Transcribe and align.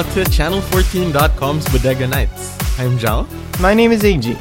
out 0.00 0.06
to 0.14 0.20
channel14.com's 0.24 1.68
Bodega 1.68 2.06
Nights. 2.06 2.56
I'm 2.80 2.96
Joao, 2.96 3.26
my 3.60 3.74
name 3.74 3.92
is 3.92 4.02
AG. 4.02 4.34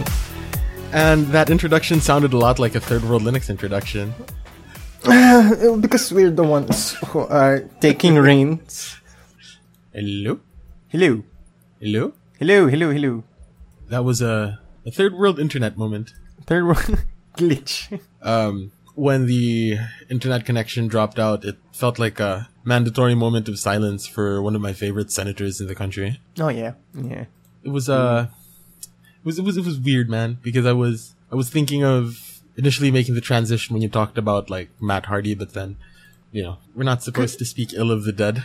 and 0.93 1.27
that 1.35 1.49
introduction 1.49 1.99
sounded 1.99 2.31
a 2.31 2.37
lot 2.37 2.59
like 2.59 2.75
a 2.75 2.79
third 2.79 3.03
world 3.03 3.23
Linux 3.23 3.49
introduction. 3.49 4.13
because 5.81 6.13
we're 6.13 6.31
the 6.31 6.43
ones 6.43 6.93
who 7.07 7.19
are 7.27 7.59
taking 7.81 8.15
reins. 8.27 8.95
Hello? 9.93 10.39
Hello, 10.87 11.23
Hello? 11.81 12.13
hello, 12.39 12.67
hello, 12.67 12.91
hello. 12.91 13.23
That 13.89 14.05
was 14.05 14.21
a, 14.21 14.61
a 14.85 14.91
third 14.91 15.13
world 15.13 15.39
internet 15.39 15.77
moment. 15.77 16.13
Third 16.45 16.67
world 16.67 17.03
glitch. 17.37 17.99
Um, 18.21 18.71
when 18.95 19.25
the 19.25 19.77
internet 20.09 20.45
connection 20.45 20.87
dropped 20.87 21.19
out, 21.19 21.43
it 21.43 21.57
felt 21.73 21.99
like 21.99 22.21
a 22.21 22.47
mandatory 22.69 23.15
moment 23.15 23.49
of 23.49 23.57
silence 23.57 24.05
for 24.05 24.41
one 24.41 24.55
of 24.55 24.61
my 24.61 24.73
favorite 24.73 25.11
senators 25.11 25.59
in 25.59 25.67
the 25.67 25.75
country. 25.75 26.21
Oh 26.39 26.49
yeah, 26.49 26.73
yeah. 26.93 27.25
It 27.63 27.69
was 27.69 27.89
uh 27.89 28.27
it 29.21 29.25
was 29.25 29.39
it 29.39 29.43
was 29.43 29.57
it 29.57 29.65
was 29.65 29.77
weird, 29.79 30.09
man, 30.09 30.37
because 30.41 30.65
I 30.65 30.73
was 30.73 31.15
I 31.31 31.35
was 31.35 31.49
thinking 31.49 31.83
of 31.83 32.39
initially 32.55 32.91
making 32.91 33.15
the 33.15 33.25
transition 33.31 33.73
when 33.73 33.81
you 33.81 33.89
talked 33.89 34.17
about 34.17 34.49
like 34.49 34.69
Matt 34.79 35.07
Hardy, 35.07 35.33
but 35.33 35.53
then 35.53 35.77
you 36.31 36.43
know, 36.43 36.57
we're 36.75 36.85
not 36.85 37.01
supposed 37.01 37.39
to 37.39 37.45
speak 37.45 37.73
ill 37.73 37.91
of 37.91 38.03
the 38.05 38.13
dead. 38.13 38.43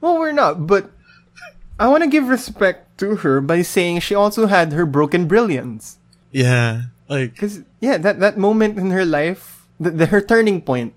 Well, 0.00 0.18
we're 0.18 0.32
not, 0.32 0.66
but 0.66 0.90
I 1.78 1.86
want 1.88 2.02
to 2.02 2.08
give 2.08 2.26
respect 2.26 2.98
to 2.98 3.22
her 3.22 3.40
by 3.40 3.62
saying 3.62 4.00
she 4.00 4.14
also 4.14 4.46
had 4.46 4.72
her 4.72 4.86
broken 4.86 5.28
brilliance. 5.28 5.98
Yeah. 6.30 6.90
Like 7.08 7.36
Cause 7.36 7.62
yeah, 7.80 7.98
that 7.98 8.18
that 8.20 8.38
moment 8.38 8.78
in 8.78 8.90
her 8.90 9.04
life, 9.04 9.66
the, 9.78 9.90
the 9.90 10.06
her 10.06 10.20
turning 10.20 10.62
point 10.62 10.94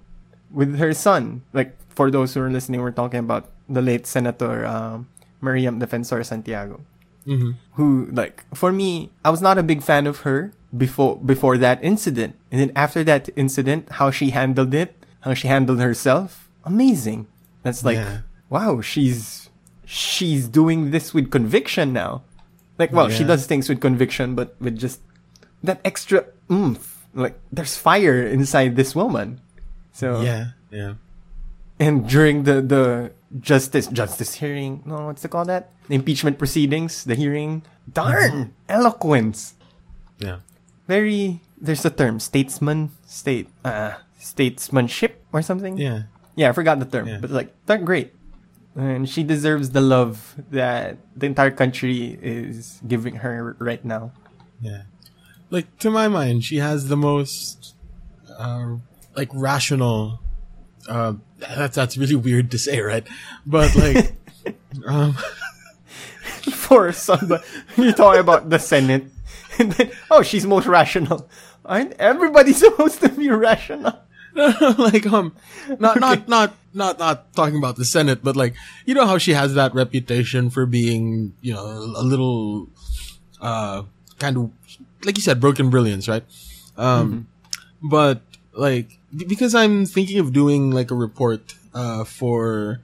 with 0.49 0.79
her 0.79 0.93
son. 0.93 1.43
Like 1.53 1.75
for 1.95 2.11
those 2.11 2.33
who 2.33 2.41
are 2.41 2.51
listening, 2.51 2.81
we're 2.81 2.91
talking 2.91 3.19
about 3.19 3.49
the 3.69 3.81
late 3.81 4.05
Senator 4.05 4.65
um, 4.65 5.07
Miriam 5.41 5.79
Defensor 5.79 6.23
Santiago. 6.25 6.81
mhm. 7.25 7.55
who 7.73 8.05
like 8.13 8.45
for 8.53 8.69
me 8.69 9.09
i 9.25 9.33
was 9.33 9.41
not 9.41 9.57
a 9.57 9.65
big 9.65 9.81
fan 9.81 10.05
of 10.05 10.21
her 10.29 10.53
before 10.69 11.17
before 11.17 11.57
that 11.57 11.81
incident 11.81 12.37
and 12.53 12.61
then 12.61 12.69
after 12.77 13.01
that 13.01 13.25
incident 13.33 13.89
how 13.97 14.13
she 14.13 14.29
handled 14.29 14.77
it 14.77 14.93
how 15.25 15.33
she 15.33 15.49
handled 15.49 15.81
herself 15.81 16.45
amazing 16.69 17.25
that's 17.65 17.81
like 17.81 17.97
Yeah. 17.97 18.21
wow 18.53 18.77
she's 18.77 19.49
she's 19.89 20.45
doing 20.45 20.93
this 20.93 21.17
with 21.17 21.33
conviction 21.33 21.97
now 21.97 22.21
like 22.77 22.93
well 22.93 23.09
she 23.09 23.25
does 23.25 23.49
things 23.49 23.65
with 23.73 23.81
conviction 23.81 24.37
but 24.37 24.53
with 24.61 24.77
just 24.77 25.01
that 25.65 25.81
extra 25.81 26.29
oomph 26.53 27.09
like 27.17 27.41
there's 27.49 27.73
fire 27.73 28.21
inside 28.21 28.77
this 28.77 28.93
woman 28.93 29.41
so 29.89 30.21
Yeah, 30.21 30.53
yeah. 30.69 30.93
And 31.79 32.07
during 32.07 32.43
the 32.43 32.61
the 32.61 33.11
justice 33.39 33.87
justice 33.87 34.35
hearing 34.35 34.81
no 34.85 35.07
what's 35.07 35.25
it 35.25 35.29
called 35.31 35.47
that 35.49 35.71
the 35.89 35.95
impeachment 35.95 36.37
proceedings 36.39 37.03
the 37.03 37.15
hearing 37.15 37.63
darn 37.91 38.53
eloquence 38.69 39.55
Yeah. 40.19 40.39
very 40.87 41.41
there's 41.59 41.83
a 41.83 41.89
term 41.91 42.19
statesman 42.19 42.91
state 43.05 43.49
uh 43.65 43.99
statesmanship 44.19 45.23
or 45.33 45.41
something 45.41 45.77
Yeah. 45.77 46.03
yeah 46.35 46.49
i 46.49 46.51
forgot 46.53 46.79
the 46.79 46.85
term 46.87 47.07
Yeah. 47.07 47.19
but 47.19 47.29
like 47.31 47.51
that 47.67 47.83
great 47.83 48.13
and 48.75 49.07
she 49.07 49.23
deserves 49.23 49.71
the 49.71 49.81
love 49.81 50.35
that 50.51 50.97
the 51.15 51.25
entire 51.25 51.51
country 51.51 52.19
is 52.21 52.79
giving 52.87 53.15
her 53.23 53.55
right 53.59 53.83
now 53.83 54.11
Yeah. 54.61 54.83
Like 55.51 55.67
to 55.85 55.91
my 55.91 56.07
mind, 56.09 56.43
she 56.43 56.57
has 56.57 56.87
the 56.89 56.97
most 56.97 57.75
uh 58.39 58.81
like 59.15 59.29
rational 59.31 60.19
uh 60.87 61.13
that's 61.39 61.75
that's 61.75 61.97
really 61.97 62.15
weird 62.15 62.51
to 62.51 62.57
say, 62.57 62.79
right? 62.79 63.07
But 63.45 63.75
like 63.75 64.13
um 64.85 65.13
for 66.53 66.91
somebody 66.91 67.43
you 67.77 67.93
talk 67.93 68.17
about 68.17 68.49
the 68.49 68.59
senate. 68.59 69.05
And 69.57 69.71
then 69.71 69.91
oh 70.11 70.21
she's 70.21 70.45
most 70.45 70.67
rational. 70.67 71.29
Aren't 71.63 71.93
everybody 71.93 72.51
supposed 72.51 72.99
to 72.99 73.07
be 73.07 73.29
rational. 73.29 73.95
Like 74.35 75.07
um 75.07 75.31
not 75.79 75.97
not 75.99 76.27
not 76.27 76.53
not 76.73 76.99
not 76.99 77.33
talking 77.33 77.55
about 77.57 77.77
the 77.77 77.85
senate 77.85 78.19
but 78.21 78.35
like 78.35 78.53
you 78.85 78.93
know 78.93 79.05
how 79.07 79.17
she 79.17 79.31
has 79.31 79.53
that 79.55 79.73
reputation 79.73 80.49
for 80.49 80.65
being 80.65 81.31
you 81.39 81.53
know 81.53 81.63
a 81.63 82.03
little 82.03 82.67
uh 83.39 83.83
kind 84.19 84.35
of 84.35 84.51
like 85.05 85.15
you 85.15 85.23
said 85.23 85.39
broken 85.39 85.69
brilliance 85.69 86.09
right? 86.09 86.25
Um 86.75 87.27
but 87.81 88.19
like 88.51 88.99
because 89.27 89.55
i'm 89.55 89.85
thinking 89.85 90.19
of 90.19 90.33
doing 90.33 90.71
like 90.71 90.91
a 90.91 90.95
report 90.95 91.55
uh 91.73 92.03
for 92.03 92.79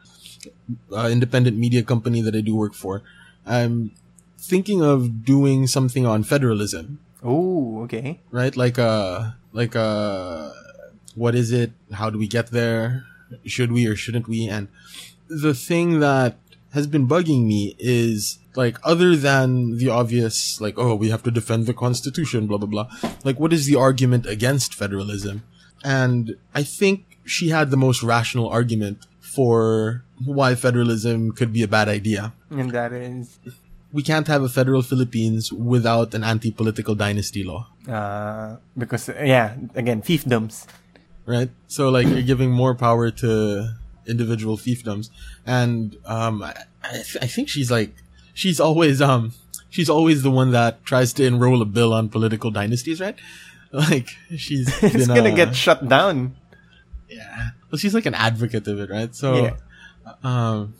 uh, 0.95 1.09
independent 1.11 1.57
media 1.57 1.83
company 1.83 2.21
that 2.21 2.35
i 2.35 2.41
do 2.41 2.55
work 2.55 2.73
for 2.73 3.01
i'm 3.45 3.91
thinking 4.37 4.81
of 4.81 5.23
doing 5.25 5.67
something 5.67 6.05
on 6.05 6.23
federalism 6.23 6.99
Oh, 7.23 7.83
okay. 7.83 8.19
right? 8.31 8.55
Like 8.57 8.79
uh 8.79 9.37
like 9.53 9.75
uh 9.75 10.49
what 11.13 11.35
is 11.35 11.51
it? 11.51 11.71
How 11.93 12.09
do 12.09 12.17
we 12.17 12.25
get 12.27 12.47
there? 12.49 13.05
Should 13.45 13.71
we 13.71 13.85
or 13.85 13.95
shouldn't 13.95 14.27
we? 14.27 14.47
And 14.47 14.69
the 15.29 15.53
thing 15.53 15.99
that 15.99 16.37
has 16.73 16.87
been 16.87 17.07
bugging 17.07 17.45
me 17.45 17.75
is 17.77 18.39
like 18.55 18.79
other 18.83 19.15
than 19.15 19.77
the 19.77 19.89
obvious 19.89 20.59
like 20.59 20.79
oh 20.79 20.95
we 20.95 21.09
have 21.09 21.21
to 21.21 21.29
defend 21.29 21.67
the 21.67 21.75
constitution 21.75 22.47
blah 22.47 22.57
blah 22.57 22.67
blah 22.67 22.87
like 23.23 23.39
what 23.39 23.53
is 23.53 23.67
the 23.67 23.75
argument 23.75 24.25
against 24.25 24.73
federalism 24.73 25.43
and 25.83 26.35
i 26.55 26.63
think 26.63 27.05
she 27.25 27.49
had 27.49 27.69
the 27.71 27.77
most 27.77 28.01
rational 28.03 28.49
argument 28.49 29.05
for 29.19 30.03
why 30.25 30.55
federalism 30.55 31.31
could 31.31 31.51
be 31.53 31.63
a 31.63 31.67
bad 31.67 31.87
idea 31.87 32.33
And 32.49 32.71
that 32.71 32.91
is, 32.93 33.39
we 33.93 34.03
can't 34.03 34.27
have 34.27 34.43
a 34.43 34.49
federal 34.49 34.81
philippines 34.81 35.51
without 35.53 36.13
an 36.13 36.23
anti-political 36.23 36.95
dynasty 36.95 37.43
law 37.43 37.67
uh, 37.87 38.57
because, 38.77 39.09
yeah, 39.09 39.55
again, 39.75 40.01
fiefdoms. 40.01 40.67
right? 41.25 41.49
So 41.67 41.89
like 41.89 42.07
you're 42.07 42.21
giving 42.33 42.51
more 42.51 42.75
power 42.75 43.09
to 43.23 43.29
individual 44.07 44.57
fiefdoms, 44.57 45.09
and 45.45 45.95
um, 46.05 46.43
I, 46.43 46.53
I 46.83 46.91
th- 47.07 47.17
I 47.21 47.27
think 47.27 47.49
she's 47.49 47.69
like 47.71 47.93
she's 48.33 48.59
always 48.59 49.01
um 49.01 49.33
she's 49.69 49.89
always 49.89 50.21
the 50.23 50.31
one 50.31 50.51
that 50.51 50.83
tries 50.85 51.13
to 51.13 51.25
enroll 51.25 51.61
a 51.61 51.65
bill 51.65 51.93
on 51.93 52.09
political 52.09 52.49
dynasties, 52.51 52.99
right? 53.01 53.15
Like 53.89 54.09
she's 54.35 54.67
It's 54.83 55.07
gonna 55.07 55.29
uh, 55.31 55.35
get 55.35 55.55
shut 55.55 55.87
down. 55.87 56.35
yeah. 57.09 57.49
Well, 57.71 57.79
she's 57.79 57.93
like 57.93 58.05
an 58.05 58.13
advocate 58.15 58.67
of 58.67 58.79
it, 58.79 58.89
right? 58.89 59.15
So 59.15 59.45
Yeah. 59.45 59.55
um, 60.23 60.73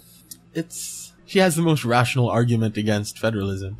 it's 0.53 1.13
she 1.25 1.39
has 1.39 1.55
the 1.55 1.61
most 1.61 1.85
rational 1.85 2.29
argument 2.29 2.75
against 2.77 3.17
federalism. 3.17 3.77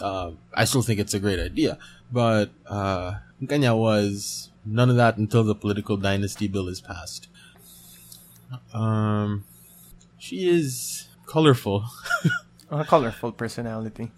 Um, 0.00 0.38
I 0.54 0.64
still 0.64 0.80
think 0.82 0.98
it's 0.98 1.12
a 1.14 1.20
great 1.20 1.38
idea, 1.38 1.78
but 2.10 2.50
uh, 2.66 3.20
was 3.40 4.50
none 4.64 4.88
of 4.88 4.96
that 4.96 5.18
until 5.18 5.44
the 5.44 5.54
political 5.54 5.96
dynasty 5.98 6.48
bill 6.48 6.68
is 6.68 6.80
passed. 6.80 7.28
Um, 8.72 9.44
she 10.18 10.48
is 10.48 11.08
colorful. 11.26 11.84
A 12.70 12.84
colorful 12.84 13.30
personality. 13.32 14.10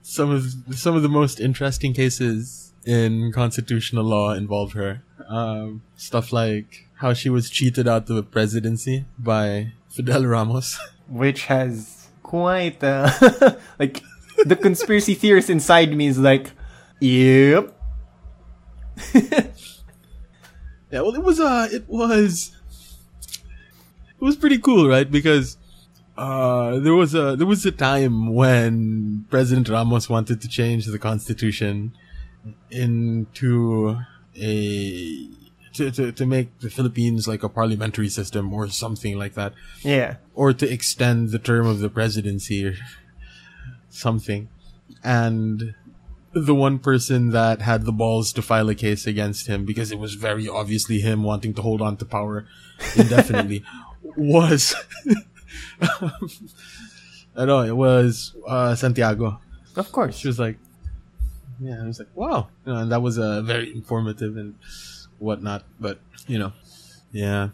some 0.00 0.30
of 0.30 0.44
some 0.74 0.96
of 0.96 1.02
the 1.02 1.08
most 1.08 1.38
interesting 1.40 1.92
cases 1.92 2.71
in 2.86 3.32
constitutional 3.32 4.04
law 4.04 4.32
involve 4.32 4.72
her. 4.72 5.02
Um, 5.28 5.82
stuff 5.96 6.32
like 6.32 6.88
how 6.96 7.12
she 7.12 7.28
was 7.28 7.50
cheated 7.50 7.88
out 7.88 8.08
of 8.10 8.16
the 8.16 8.22
presidency 8.22 9.04
by 9.18 9.72
Fidel 9.88 10.26
Ramos. 10.26 10.78
Which 11.08 11.46
has 11.46 12.08
quite, 12.22 12.82
uh, 12.82 13.10
like, 13.78 14.02
the 14.44 14.56
conspiracy 14.56 15.14
theorist 15.14 15.50
inside 15.50 15.94
me 15.96 16.06
is 16.06 16.18
like, 16.18 16.50
yep. 17.00 17.76
Yeah, 20.92 21.00
well, 21.00 21.14
it 21.14 21.22
was 21.24 21.40
uh, 21.40 21.68
it 21.72 21.88
was, 21.88 22.54
it 23.30 24.22
was 24.22 24.36
pretty 24.36 24.58
cool, 24.58 24.86
right? 24.86 25.10
Because 25.10 25.56
uh, 26.18 26.78
there 26.80 26.92
was 26.92 27.14
a 27.14 27.34
there 27.34 27.46
was 27.46 27.64
a 27.64 27.72
time 27.72 28.34
when 28.34 29.24
President 29.30 29.70
Ramos 29.70 30.10
wanted 30.10 30.42
to 30.42 30.48
change 30.48 30.84
the 30.84 30.98
constitution 30.98 31.96
into 32.70 33.98
a 34.36 35.28
to, 35.74 35.90
to 35.90 36.12
to 36.12 36.26
make 36.26 36.58
the 36.60 36.68
Philippines 36.70 37.26
like 37.26 37.42
a 37.42 37.48
parliamentary 37.48 38.08
system 38.08 38.52
or 38.52 38.68
something 38.68 39.18
like 39.18 39.34
that, 39.34 39.52
Yeah. 39.82 40.16
or 40.34 40.52
to 40.52 40.70
extend 40.70 41.30
the 41.30 41.38
term 41.38 41.66
of 41.66 41.78
the 41.80 41.88
presidency 41.88 42.66
or 42.66 42.74
something, 43.88 44.48
and 45.02 45.74
the 46.34 46.54
one 46.54 46.78
person 46.78 47.30
that 47.30 47.60
had 47.62 47.84
the 47.84 47.92
balls 47.92 48.32
to 48.32 48.40
file 48.42 48.68
a 48.70 48.74
case 48.74 49.06
against 49.06 49.46
him 49.48 49.64
because 49.66 49.92
it 49.92 49.98
was 49.98 50.14
very 50.14 50.48
obviously 50.48 51.00
him 51.00 51.22
wanting 51.22 51.52
to 51.52 51.60
hold 51.62 51.82
on 51.82 51.94
to 51.98 52.06
power 52.06 52.46
indefinitely 52.96 53.62
was 54.16 54.74
I 57.36 57.44
know 57.44 57.60
it 57.62 57.76
was 57.76 58.34
uh, 58.46 58.74
Santiago. 58.74 59.40
Of 59.76 59.90
course. 59.92 60.16
She 60.16 60.26
was 60.28 60.38
like, 60.38 60.58
yeah, 61.62 61.82
I 61.82 61.86
was 61.86 61.98
like, 61.98 62.08
wow, 62.14 62.48
you 62.66 62.72
know, 62.72 62.78
and 62.80 62.92
that 62.92 63.02
was 63.02 63.18
uh, 63.18 63.42
very 63.42 63.72
informative 63.72 64.36
and 64.36 64.54
whatnot. 65.18 65.64
But 65.80 66.00
you 66.26 66.38
know, 66.38 66.52
yeah. 67.12 67.50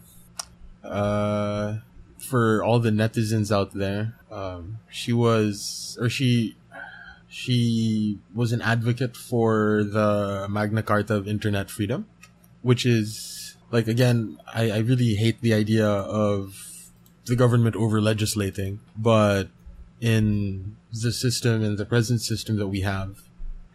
Uh, 0.83 1.79
for 2.19 2.63
all 2.63 2.79
the 2.79 2.91
netizens 2.91 3.51
out 3.51 3.73
there. 3.73 4.15
Um, 4.31 4.79
she 4.89 5.13
was, 5.13 5.97
or 5.99 6.09
she, 6.09 6.55
she 7.27 8.19
was 8.35 8.51
an 8.51 8.61
advocate 8.61 9.15
for 9.15 9.83
the 9.83 10.47
Magna 10.49 10.83
Carta 10.83 11.15
of 11.15 11.27
Internet 11.27 11.71
Freedom, 11.71 12.07
which 12.61 12.85
is 12.85 13.55
like 13.71 13.87
again, 13.87 14.39
I, 14.53 14.71
I 14.71 14.77
really 14.79 15.15
hate 15.15 15.41
the 15.41 15.53
idea 15.53 15.87
of 15.87 16.91
the 17.25 17.35
government 17.35 17.75
over 17.75 18.01
legislating, 18.01 18.79
but 18.97 19.49
in 20.01 20.75
the 20.91 21.11
system 21.11 21.63
in 21.63 21.75
the 21.75 21.85
present 21.85 22.21
system 22.21 22.57
that 22.57 22.67
we 22.67 22.81
have, 22.81 23.21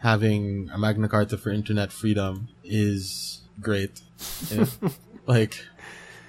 having 0.05 0.69
a 0.69 0.77
Magna 0.77 1.09
Carta 1.09 1.41
for 1.41 1.49
Internet 1.51 1.91
Freedom 1.91 2.49
is 2.63 3.41
great. 3.59 4.03
It, 4.51 4.69
like, 5.27 5.65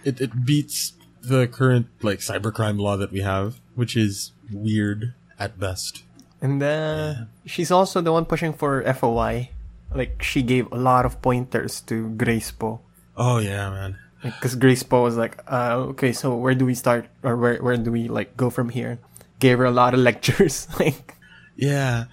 it, 0.05 0.21
it 0.21 0.45
beats 0.45 0.93
the 1.21 1.45
current 1.47 1.87
like 2.01 2.19
cybercrime 2.19 2.79
law 2.79 2.95
that 2.95 3.11
we 3.11 3.19
have, 3.19 3.59
which 3.75 3.97
is 3.97 4.31
weird 4.49 5.13
at 5.37 5.59
best. 5.59 6.03
And 6.41 6.63
uh, 6.63 7.27
she's 7.45 7.69
also 7.69 7.99
the 7.99 8.11
one 8.13 8.23
pushing 8.25 8.53
for 8.53 8.81
FOI. 8.93 9.49
Like 9.93 10.23
she 10.23 10.41
gave 10.41 10.71
a 10.71 10.77
lot 10.77 11.05
of 11.05 11.21
pointers 11.21 11.81
to 11.91 12.09
Grace 12.15 12.51
Poe. 12.51 12.79
Oh 13.17 13.39
yeah, 13.39 13.69
man. 13.69 13.97
Because 14.23 14.55
Grace 14.55 14.83
Poe 14.83 15.03
was 15.03 15.17
like, 15.17 15.37
uh, 15.51 15.75
okay, 15.93 16.11
so 16.11 16.35
where 16.35 16.55
do 16.55 16.65
we 16.65 16.73
start, 16.73 17.05
or 17.21 17.37
where 17.37 17.61
where 17.61 17.77
do 17.77 17.91
we 17.91 18.07
like 18.07 18.35
go 18.35 18.49
from 18.49 18.69
here? 18.69 18.99
Gave 19.39 19.59
her 19.59 19.65
a 19.65 19.71
lot 19.71 19.93
of 19.93 19.99
lectures. 20.09 20.67
like, 20.79 21.15
Yeah. 21.55 22.05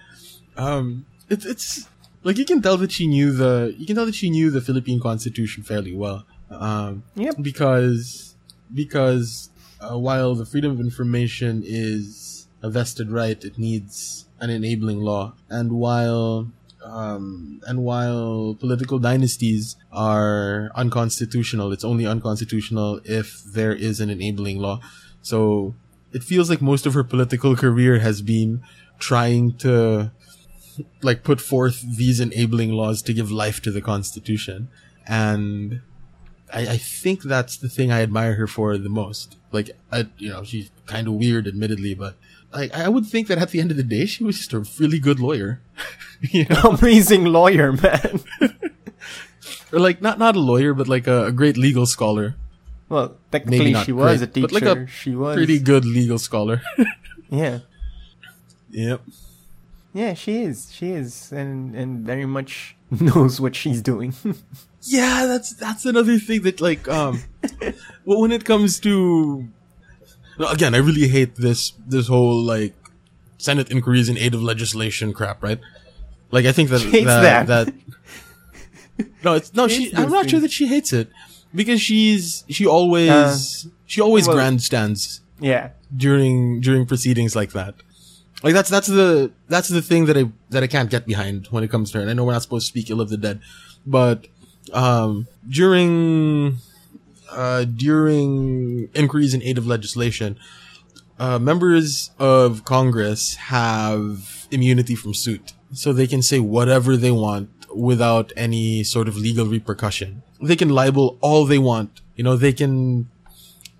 Um 0.57 1.05
it's 1.29 1.45
it's 1.45 1.87
like 2.23 2.37
you 2.37 2.45
can 2.45 2.61
tell 2.61 2.77
that 2.77 2.91
she 2.91 3.07
knew 3.07 3.31
the 3.31 3.73
you 3.77 3.85
can 3.85 3.95
tell 3.95 4.05
that 4.05 4.15
she 4.15 4.29
knew 4.29 4.49
the 4.51 4.61
Philippine 4.61 4.99
constitution 4.99 5.63
fairly 5.63 5.95
well. 5.95 6.25
Um 6.49 7.03
Yep. 7.15 7.35
because 7.41 8.35
because 8.73 9.49
uh, 9.81 9.97
while 9.97 10.33
the 10.35 10.45
freedom 10.45 10.71
of 10.71 10.79
information 10.79 11.61
is 11.65 12.47
a 12.61 12.69
vested 12.69 13.11
right, 13.11 13.43
it 13.43 13.57
needs 13.57 14.25
an 14.39 14.49
enabling 14.49 14.99
law. 15.01 15.33
And 15.49 15.73
while 15.73 16.51
um, 16.83 17.61
and 17.65 17.83
while 17.83 18.55
political 18.59 18.99
dynasties 18.99 19.77
are 19.91 20.69
unconstitutional, 20.75 21.71
it's 21.71 21.83
only 21.85 22.05
unconstitutional 22.05 22.99
if 23.05 23.41
there 23.43 23.73
is 23.73 23.99
an 24.01 24.09
enabling 24.09 24.57
law. 24.59 24.81
So 25.21 25.75
it 26.11 26.23
feels 26.23 26.49
like 26.49 26.61
most 26.61 26.85
of 26.85 26.93
her 26.93 27.03
political 27.03 27.55
career 27.55 27.99
has 27.99 28.21
been 28.21 28.61
trying 28.99 29.53
to 29.59 30.11
like 31.01 31.23
put 31.23 31.41
forth 31.41 31.83
these 31.97 32.19
enabling 32.19 32.71
laws 32.71 33.01
to 33.03 33.13
give 33.13 33.31
life 33.31 33.61
to 33.61 33.71
the 33.71 33.81
Constitution. 33.81 34.69
And 35.07 35.81
I, 36.53 36.61
I 36.61 36.77
think 36.77 37.23
that's 37.23 37.57
the 37.57 37.69
thing 37.69 37.91
I 37.91 38.01
admire 38.01 38.35
her 38.35 38.47
for 38.47 38.77
the 38.77 38.89
most. 38.89 39.37
Like, 39.51 39.71
I, 39.91 40.07
you 40.17 40.29
know, 40.29 40.43
she's 40.43 40.69
kind 40.85 41.07
of 41.07 41.13
weird, 41.13 41.47
admittedly, 41.47 41.93
but 41.93 42.15
like, 42.53 42.73
I 42.73 42.87
would 42.89 43.05
think 43.05 43.27
that 43.27 43.37
at 43.37 43.49
the 43.49 43.59
end 43.59 43.71
of 43.71 43.77
the 43.77 43.83
day, 43.83 44.05
she 44.05 44.23
was 44.23 44.37
just 44.37 44.53
a 44.53 44.59
really 44.79 44.99
good 44.99 45.19
lawyer. 45.19 45.61
you 46.21 46.45
know? 46.49 46.77
amazing 46.79 47.25
lawyer, 47.25 47.73
man. 47.73 48.21
Or 49.71 49.79
like, 49.79 50.01
not, 50.01 50.19
not 50.19 50.35
a 50.35 50.39
lawyer, 50.39 50.73
but 50.73 50.87
like 50.87 51.07
a, 51.07 51.25
a 51.25 51.31
great 51.31 51.57
legal 51.57 51.85
scholar. 51.85 52.35
well, 52.89 53.17
technically 53.31 53.73
she 53.83 53.91
was 53.91 54.21
a 54.21 54.27
teacher. 54.27 54.47
but 54.47 54.51
like 54.51 54.63
a 54.63 54.87
she 54.87 55.15
was 55.15 55.35
Pretty 55.35 55.57
good 55.59 55.83
legal 55.83 56.19
scholar. 56.19 56.61
yeah. 57.29 57.59
yep. 58.69 59.01
Yeah, 59.93 60.13
she 60.15 60.41
is. 60.43 60.71
She 60.73 60.89
is, 60.91 61.31
and 61.31 61.75
and 61.75 62.05
very 62.05 62.25
much 62.25 62.75
knows 62.99 63.39
what 63.39 63.55
she's 63.55 63.81
doing. 63.81 64.13
Yeah, 64.85 65.27
that's 65.27 65.53
that's 65.55 65.85
another 65.85 66.19
thing 66.19 66.41
that 66.41 66.59
like 66.59 66.89
um 66.89 67.23
well 68.05 68.19
when 68.19 68.33
it 68.33 68.43
comes 68.43 68.81
to 68.81 69.47
again, 70.51 70.75
I 70.75 70.79
really 70.79 71.07
hate 71.07 71.35
this 71.37 71.71
this 71.87 72.09
whole 72.09 72.35
like 72.43 72.73
Senate 73.37 73.71
inquiries 73.71 74.09
in 74.09 74.17
aid 74.17 74.33
of 74.33 74.43
legislation 74.43 75.13
crap, 75.13 75.41
right? 75.41 75.61
Like 76.31 76.43
I 76.45 76.51
think 76.51 76.67
that 76.69 76.81
She 76.81 76.91
hates 76.91 77.05
that, 77.05 77.47
that. 77.47 77.65
that 77.67 77.73
no, 79.23 79.33
it's 79.35 79.53
no, 79.53 79.69
She 79.69 79.85
she 79.89 79.95
I'm 79.95 80.09
not 80.11 80.29
sure 80.29 80.41
that 80.41 80.51
she 80.51 80.67
hates 80.67 80.91
it 80.91 81.07
because 81.55 81.79
she's 81.79 82.43
she 82.49 82.65
always 82.67 83.09
Uh, 83.09 83.37
she 83.85 84.01
always 84.01 84.27
well- 84.27 84.35
grandstands 84.35 85.21
yeah, 85.39 85.69
during 85.95 86.59
during 86.59 86.85
proceedings 86.85 87.37
like 87.37 87.53
that. 87.53 87.75
Like 88.43 88.53
that's 88.53 88.69
that's 88.69 88.87
the 88.87 89.31
that's 89.47 89.69
the 89.69 89.81
thing 89.81 90.05
that 90.05 90.17
I 90.17 90.25
that 90.49 90.63
I 90.63 90.67
can't 90.67 90.89
get 90.89 91.05
behind 91.05 91.47
when 91.47 91.63
it 91.63 91.71
comes 91.71 91.91
to 91.91 91.97
her. 91.97 92.01
And 92.01 92.09
I 92.11 92.13
know 92.13 92.25
we're 92.25 92.33
not 92.33 92.41
supposed 92.41 92.67
to 92.67 92.69
speak 92.69 92.89
ill 92.89 92.99
of 92.99 93.09
the 93.09 93.17
dead, 93.17 93.39
but 93.85 94.27
um, 94.73 95.27
during 95.47 96.57
uh, 97.31 97.63
during 97.63 98.89
inquiries 98.93 99.33
in 99.33 99.41
aid 99.41 99.57
of 99.57 99.65
legislation, 99.65 100.37
uh, 101.19 101.39
members 101.39 102.11
of 102.19 102.65
Congress 102.65 103.35
have 103.35 104.47
immunity 104.51 104.95
from 104.95 105.13
suit, 105.13 105.53
so 105.71 105.93
they 105.93 106.07
can 106.07 106.21
say 106.21 106.39
whatever 106.39 106.97
they 106.97 107.11
want 107.11 107.49
without 107.73 108.33
any 108.35 108.83
sort 108.83 109.07
of 109.07 109.15
legal 109.15 109.45
repercussion. 109.45 110.21
They 110.41 110.57
can 110.57 110.67
libel 110.67 111.17
all 111.21 111.45
they 111.45 111.59
want. 111.59 112.01
You 112.17 112.25
know, 112.25 112.35
they 112.35 112.51
can 112.51 113.09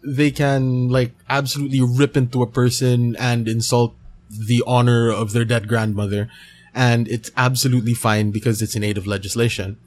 they 0.02 0.32
can 0.32 0.88
like 0.88 1.12
absolutely 1.30 1.82
rip 1.82 2.16
into 2.16 2.42
a 2.42 2.48
person 2.48 3.18
and 3.18 3.50
insult 3.50 3.94
the 4.48 4.64
honor 4.66 5.10
of 5.10 5.34
their 5.34 5.46
dead 5.46 5.68
grandmother 5.68 6.30
and 6.74 7.08
it's 7.08 7.32
absolutely 7.38 7.94
fine 7.94 8.32
because 8.32 8.62
it's 8.62 8.76
in 8.76 8.84
aid 8.84 8.98
of 8.98 9.08
legislation 9.08 9.78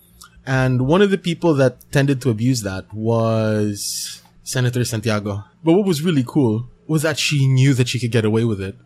and 0.47 0.87
one 0.87 1.03
of 1.03 1.11
the 1.11 1.19
people 1.19 1.55
that 1.55 1.91
tended 1.91 2.21
to 2.23 2.31
abuse 2.31 2.63
that 2.63 2.93
was 2.95 4.23
senator 4.43 4.85
santiago 4.85 5.45
but 5.65 5.73
what 5.73 5.85
was 5.85 6.03
really 6.03 6.25
cool 6.27 6.69
was 6.87 7.03
that 7.03 7.19
she 7.19 7.47
knew 7.49 7.75
that 7.75 7.89
she 7.89 7.99
could 7.99 8.13
get 8.13 8.25
away 8.25 8.45
with 8.45 8.61
it 8.61 8.77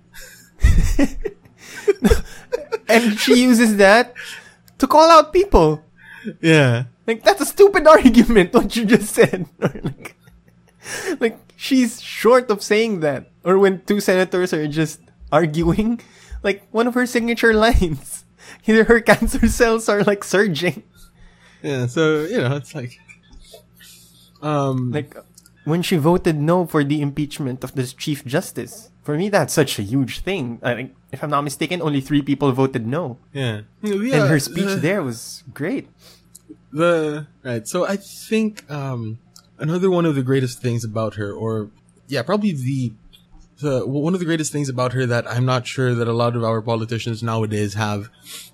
and 2.88 3.18
she 3.18 3.42
uses 3.42 3.76
that 3.76 4.14
to 4.78 4.86
call 4.86 5.08
out 5.10 5.32
people. 5.32 5.82
yeah 6.40 6.84
Like 7.06 7.22
that's 7.22 7.40
a 7.40 7.46
stupid 7.46 7.86
argument. 7.86 8.52
What 8.56 8.74
you 8.76 8.84
just 8.84 9.14
said. 9.14 9.46
Like, 9.60 10.16
like 11.20 11.38
she's 11.56 12.00
short 12.00 12.50
of 12.50 12.62
saying 12.62 13.00
that. 13.00 13.30
Or 13.44 13.58
when 13.58 13.82
two 13.84 14.00
senators 14.00 14.52
are 14.52 14.66
just 14.66 15.00
arguing, 15.32 16.00
like 16.42 16.66
one 16.70 16.86
of 16.86 16.94
her 16.94 17.06
signature 17.06 17.54
lines. 17.54 18.24
Either 18.66 18.84
her 18.84 19.00
cancer 19.00 19.46
cells 19.48 19.88
are 19.88 20.02
like 20.02 20.24
surging. 20.24 20.82
yeah 21.62 21.84
so 21.86 22.24
you 22.24 22.38
know 22.40 22.56
it's 22.56 22.74
like 22.74 22.98
um 24.42 24.90
Like 24.90 25.14
when 25.64 25.82
she 25.82 25.96
voted 25.96 26.36
no 26.40 26.64
for 26.66 26.82
the 26.82 27.00
impeachment 27.02 27.62
of 27.62 27.74
the 27.74 27.84
chief 27.84 28.24
justice. 28.24 28.88
For 29.02 29.16
me, 29.16 29.28
that's 29.28 29.52
such 29.52 29.78
a 29.78 29.82
huge 29.82 30.20
thing. 30.20 30.58
I 30.62 30.74
think, 30.74 30.94
if 31.12 31.22
I'm 31.24 31.30
not 31.30 31.42
mistaken, 31.42 31.80
only 31.82 32.00
three 32.00 32.22
people 32.22 32.52
voted 32.52 32.86
no, 32.86 33.16
yeah, 33.32 33.62
and 33.82 34.28
her 34.28 34.38
speech 34.38 34.80
there 34.80 35.02
was 35.02 35.42
great. 35.54 35.88
the 36.72 37.26
right 37.42 37.66
so 37.66 37.82
i 37.86 37.96
think 37.96 38.62
um 38.70 39.18
another 39.58 39.90
one 39.90 40.06
of 40.06 40.14
the 40.14 40.22
greatest 40.22 40.62
things 40.62 40.84
about 40.86 41.14
her 41.18 41.32
or 41.32 41.70
yeah 42.06 42.22
probably 42.22 42.52
the 42.54 42.92
the 43.60 43.86
one 43.86 44.14
of 44.14 44.20
the 44.20 44.26
greatest 44.26 44.52
things 44.52 44.68
about 44.68 44.92
her 44.92 45.06
that 45.06 45.26
i'm 45.30 45.44
not 45.44 45.66
sure 45.66 45.94
that 45.94 46.08
a 46.08 46.12
lot 46.12 46.34
of 46.36 46.42
our 46.44 46.60
politicians 46.62 47.22
nowadays 47.22 47.74
have 47.74 48.08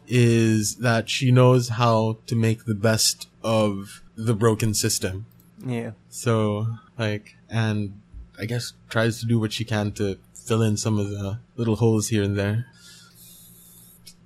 is 0.06 0.76
that 0.76 1.08
she 1.08 1.30
knows 1.30 1.68
how 1.70 2.18
to 2.26 2.34
make 2.34 2.64
the 2.64 2.74
best 2.74 3.28
of 3.42 4.02
the 4.16 4.34
broken 4.34 4.74
system 4.74 5.26
Yeah. 5.64 5.92
so 6.08 6.66
like 6.98 7.36
and 7.50 8.00
i 8.38 8.44
guess 8.46 8.72
tries 8.88 9.20
to 9.20 9.26
do 9.26 9.38
what 9.38 9.52
she 9.52 9.64
can 9.64 9.92
to 9.92 10.18
fill 10.34 10.62
in 10.62 10.76
some 10.76 10.98
of 10.98 11.10
the 11.10 11.38
little 11.56 11.76
holes 11.76 12.08
here 12.08 12.22
and 12.22 12.36
there 12.36 12.66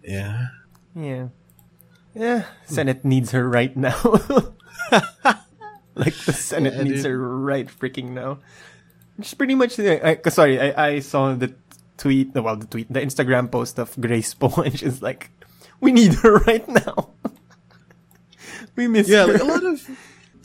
yeah 0.02 0.48
Yeah. 0.94 1.28
Yeah. 2.14 2.44
Senate 2.66 3.04
needs 3.04 3.30
her 3.30 3.48
right 3.48 3.76
now. 3.76 3.94
like 5.94 6.14
the 6.26 6.32
Senate 6.32 6.74
Yeah, 6.74 6.82
needs 6.82 7.04
her 7.04 7.16
right 7.18 7.68
freaking 7.68 8.10
now. 8.10 8.38
Is 9.20 9.34
pretty 9.34 9.54
much 9.54 9.76
the, 9.76 10.06
I, 10.06 10.28
sorry, 10.30 10.60
I, 10.60 10.86
I 10.88 10.98
saw 11.00 11.34
the 11.34 11.54
tweet, 11.96 12.34
well, 12.34 12.56
the 12.56 12.66
tweet, 12.66 12.92
the 12.92 13.00
Instagram 13.00 13.50
post 13.50 13.78
of 13.78 13.98
Grace 14.00 14.34
Poe 14.34 14.62
and 14.64 14.78
she's 14.78 15.02
like, 15.02 15.30
we 15.80 15.92
need 15.92 16.14
her 16.14 16.36
right 16.38 16.66
now. 16.68 17.10
we 18.76 18.88
miss 18.88 19.08
yeah, 19.08 19.26
her. 19.26 19.32
like 19.32 19.42
a 19.42 19.44
lot 19.44 19.64
of 19.64 19.88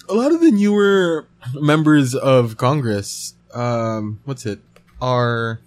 a 0.07 0.13
lot 0.13 0.31
of 0.31 0.39
the 0.41 0.51
newer 0.51 1.27
members 1.55 2.15
of 2.15 2.57
Congress, 2.57 3.33
um, 3.53 4.19
what's 4.25 4.45
it, 4.45 4.59
are 5.01 5.59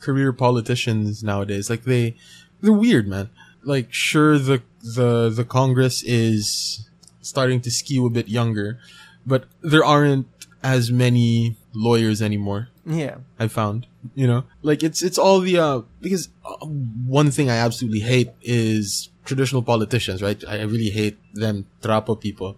career 0.00 0.32
politicians 0.32 1.22
nowadays. 1.22 1.68
Like 1.68 1.84
they, 1.84 2.16
they're 2.60 2.72
weird, 2.72 3.06
man. 3.06 3.30
Like 3.62 3.92
sure, 3.92 4.38
the 4.38 4.62
the 4.82 5.28
the 5.28 5.44
Congress 5.44 6.02
is 6.02 6.88
starting 7.20 7.60
to 7.60 7.70
skew 7.70 8.06
a 8.06 8.10
bit 8.10 8.28
younger, 8.28 8.78
but 9.26 9.44
there 9.60 9.84
aren't 9.84 10.26
as 10.62 10.90
many 10.90 11.56
lawyers 11.74 12.20
anymore. 12.22 12.68
yeah. 12.84 13.16
I 13.38 13.48
found, 13.48 13.86
you 14.14 14.26
know, 14.26 14.44
like 14.62 14.82
it's 14.82 15.02
it's 15.02 15.18
all 15.18 15.40
the 15.40 15.58
uh 15.58 15.82
because 16.00 16.28
uh, 16.44 16.66
one 17.06 17.30
thing 17.30 17.50
I 17.50 17.56
absolutely 17.56 18.00
hate 18.00 18.30
is 18.42 19.08
traditional 19.24 19.62
politicians, 19.62 20.22
right? 20.22 20.42
I 20.48 20.62
really 20.62 20.90
hate 20.90 21.18
them 21.34 21.66
trapo 21.82 22.20
people. 22.20 22.56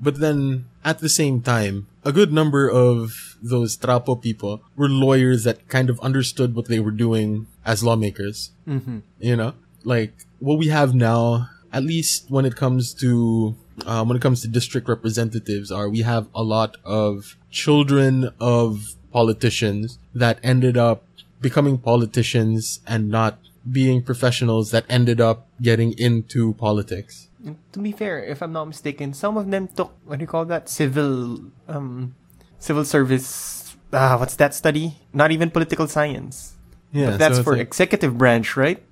But 0.00 0.18
then 0.18 0.66
at 0.84 0.98
the 0.98 1.08
same 1.08 1.42
time, 1.42 1.86
a 2.04 2.12
good 2.12 2.32
number 2.32 2.68
of 2.68 3.36
those 3.42 3.76
trapo 3.76 4.20
people 4.20 4.62
were 4.76 4.88
lawyers 4.88 5.44
that 5.44 5.68
kind 5.68 5.90
of 5.90 6.00
understood 6.00 6.54
what 6.54 6.66
they 6.66 6.80
were 6.80 6.90
doing 6.94 7.46
as 7.64 7.84
lawmakers. 7.84 8.50
Mm-hmm. 8.66 8.98
You 9.20 9.36
know, 9.36 9.54
like 9.84 10.26
what 10.38 10.58
we 10.58 10.68
have 10.68 10.94
now, 10.94 11.50
at 11.72 11.84
least 11.84 12.30
when 12.30 12.44
it 12.44 12.56
comes 12.56 12.94
to 12.94 13.54
um, 13.86 14.08
when 14.08 14.16
it 14.16 14.22
comes 14.22 14.42
to 14.42 14.48
district 14.48 14.88
representatives, 14.88 15.70
are 15.70 15.88
we 15.88 16.00
have 16.02 16.28
a 16.34 16.42
lot 16.42 16.76
of 16.84 17.36
children 17.50 18.30
of 18.40 18.94
politicians 19.12 19.98
that 20.14 20.38
ended 20.42 20.76
up 20.76 21.04
becoming 21.40 21.78
politicians 21.78 22.80
and 22.86 23.08
not 23.08 23.38
being 23.70 24.02
professionals 24.02 24.70
that 24.70 24.84
ended 24.88 25.20
up 25.20 25.46
getting 25.60 25.92
into 25.98 26.54
politics. 26.54 27.28
And 27.44 27.56
to 27.72 27.78
be 27.78 27.92
fair, 27.92 28.22
if 28.24 28.42
I'm 28.42 28.52
not 28.52 28.64
mistaken, 28.66 29.12
some 29.14 29.36
of 29.36 29.50
them 29.50 29.68
took 29.68 29.92
what 30.04 30.18
do 30.18 30.22
you 30.22 30.26
call 30.26 30.44
that 30.46 30.68
civil 30.68 31.40
um 31.68 32.14
civil 32.58 32.84
service. 32.84 33.76
Ah, 33.92 34.16
what's 34.18 34.36
that 34.36 34.54
study? 34.54 34.96
Not 35.12 35.30
even 35.32 35.50
political 35.50 35.86
science. 35.86 36.56
Yeah, 36.92 37.10
but 37.10 37.18
that's 37.18 37.36
so 37.36 37.42
for 37.42 37.52
like- 37.52 37.62
executive 37.68 38.16
branch, 38.18 38.56
right? 38.56 38.82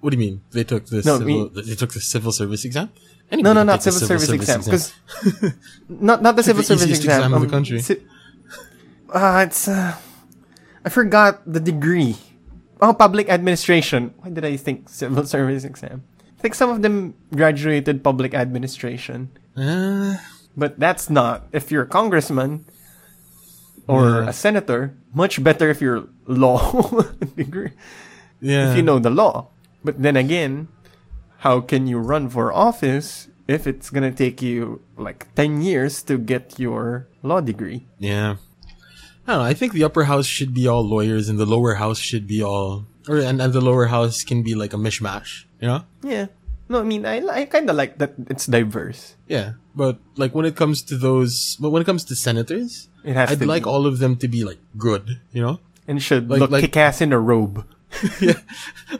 What 0.00 0.10
do 0.10 0.16
you 0.16 0.20
mean? 0.20 0.40
They 0.52 0.62
took 0.64 0.86
the 0.86 1.02
No, 1.04 1.18
civil, 1.18 1.48
we- 1.54 1.62
they 1.62 1.74
took 1.74 1.92
the 1.92 2.00
civil 2.00 2.30
service 2.32 2.64
exam? 2.64 2.90
No, 3.30 3.36
Anybody 3.36 3.54
no, 3.54 3.60
can 3.60 3.66
not 3.66 3.82
civil, 3.82 4.00
service, 4.00 4.30
exam. 4.30 4.60
exam. 4.60 4.64
Because 4.64 4.92
not 5.88 6.22
not 6.22 6.36
the 6.36 6.42
civil 6.42 6.62
the 6.64 6.68
service 6.72 6.88
exam. 6.88 7.20
exam 7.28 7.34
in 7.36 7.40
the 7.44 7.46
um, 7.46 7.50
country. 7.52 7.80
ci- 7.84 8.00
Ah, 9.12 9.42
it's 9.44 9.68
uh, 9.68 9.96
I 10.84 10.88
forgot 10.88 11.44
the 11.44 11.60
degree. 11.60 12.16
Oh, 12.80 12.94
public 12.94 13.28
administration. 13.28 14.14
Why 14.22 14.30
did 14.30 14.44
I 14.48 14.56
think 14.56 14.88
civil 14.88 15.24
service 15.34 15.64
exam? 15.64 16.04
I 16.38 16.40
think 16.40 16.54
some 16.54 16.70
of 16.70 16.80
them 16.80 17.14
graduated 17.34 18.00
public 18.04 18.32
administration. 18.32 19.28
Uh, 19.56 20.16
But 20.58 20.80
that's 20.80 21.06
not. 21.12 21.46
If 21.54 21.70
you're 21.70 21.86
a 21.86 21.90
congressman 21.90 22.64
or 23.86 24.24
Yeah. 24.24 24.30
a 24.30 24.34
senator, 24.34 24.96
much 25.14 25.38
better 25.42 25.68
if 25.70 25.78
you're 25.84 26.08
law 26.26 26.58
degree. 27.36 27.76
yeah. 28.40 28.70
If 28.72 28.76
you 28.76 28.82
know 28.82 28.98
the 28.98 29.10
law. 29.12 29.52
But 29.84 30.02
then 30.02 30.16
again, 30.16 30.66
how 31.38 31.60
can 31.60 31.86
you 31.86 31.98
run 31.98 32.28
for 32.28 32.52
office 32.52 33.28
if 33.46 33.66
it's 33.66 33.90
gonna 33.90 34.12
take 34.12 34.42
you 34.42 34.80
like 34.96 35.32
10 35.34 35.62
years 35.62 36.02
to 36.04 36.18
get 36.18 36.58
your 36.58 37.06
law 37.22 37.40
degree? 37.40 37.86
Yeah. 37.98 38.36
I 39.26 39.32
don't 39.32 39.42
know. 39.42 39.44
I 39.44 39.54
think 39.54 39.72
the 39.72 39.84
upper 39.84 40.04
house 40.04 40.26
should 40.26 40.54
be 40.54 40.66
all 40.66 40.82
lawyers 40.86 41.28
and 41.28 41.38
the 41.38 41.46
lower 41.46 41.74
house 41.74 41.98
should 41.98 42.26
be 42.26 42.42
all, 42.42 42.86
or, 43.08 43.18
and, 43.18 43.40
and 43.42 43.52
the 43.52 43.60
lower 43.60 43.86
house 43.86 44.24
can 44.24 44.42
be 44.42 44.54
like 44.54 44.72
a 44.72 44.76
mishmash, 44.78 45.44
you 45.60 45.68
know? 45.68 45.84
Yeah. 46.02 46.26
No, 46.70 46.80
I 46.80 46.82
mean, 46.82 47.06
I, 47.06 47.24
I 47.26 47.44
kind 47.46 47.68
of 47.70 47.76
like 47.76 47.98
that 47.98 48.14
it's 48.28 48.46
diverse. 48.46 49.16
Yeah. 49.26 49.52
But 49.74 49.98
like 50.16 50.34
when 50.34 50.44
it 50.44 50.56
comes 50.56 50.82
to 50.82 50.96
those, 50.98 51.56
but 51.60 51.70
when 51.70 51.80
it 51.82 51.84
comes 51.86 52.04
to 52.04 52.16
senators, 52.16 52.88
It 53.04 53.14
has 53.16 53.30
I'd 53.30 53.40
like 53.46 53.64
be. 53.64 53.68
all 53.70 53.86
of 53.86 53.98
them 54.00 54.16
to 54.16 54.28
be 54.28 54.44
like 54.44 54.58
good, 54.76 55.20
you 55.32 55.40
know? 55.42 55.60
And 55.86 56.02
should 56.02 56.28
Like- 56.28 56.40
look 56.40 56.50
like- 56.50 56.62
kick 56.64 56.76
ass 56.76 57.00
in 57.00 57.12
a 57.12 57.18
robe. 57.20 57.64
yeah. 58.20 58.34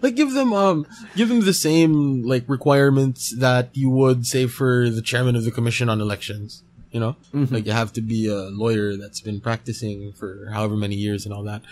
Like 0.01 0.17
give 0.17 0.33
them 0.33 0.53
um 0.53 0.87
give 1.15 1.29
them 1.29 1.45
the 1.45 1.55
same 1.55 2.23
like 2.23 2.45
requirements 2.49 3.31
that 3.37 3.71
you 3.77 3.91
would 3.91 4.27
say 4.27 4.47
for 4.47 4.89
the 4.91 5.03
chairman 5.03 5.37
of 5.37 5.45
the 5.45 5.51
commission 5.51 5.89
on 5.89 6.01
elections. 6.01 6.63
You 6.91 7.01
know? 7.01 7.17
Like 7.33 7.67
you 7.67 7.73
have 7.73 7.93
to 7.95 8.01
be 8.01 8.29
a 8.29 8.49
lawyer 8.49 8.97
that's 8.97 9.21
been 9.21 9.41
practicing 9.41 10.13
for 10.13 10.49
however 10.53 10.75
many 10.75 10.97
years 10.97 11.27
and 11.27 11.35
all 11.35 11.45
that. 11.45 11.63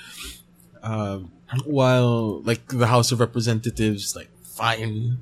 Um 0.83 1.33
while 1.65 2.43
like 2.43 2.67
the 2.69 2.87
House 2.87 3.13
of 3.13 3.21
Representatives, 3.21 4.15
like 4.15 4.31
fine. 4.43 5.19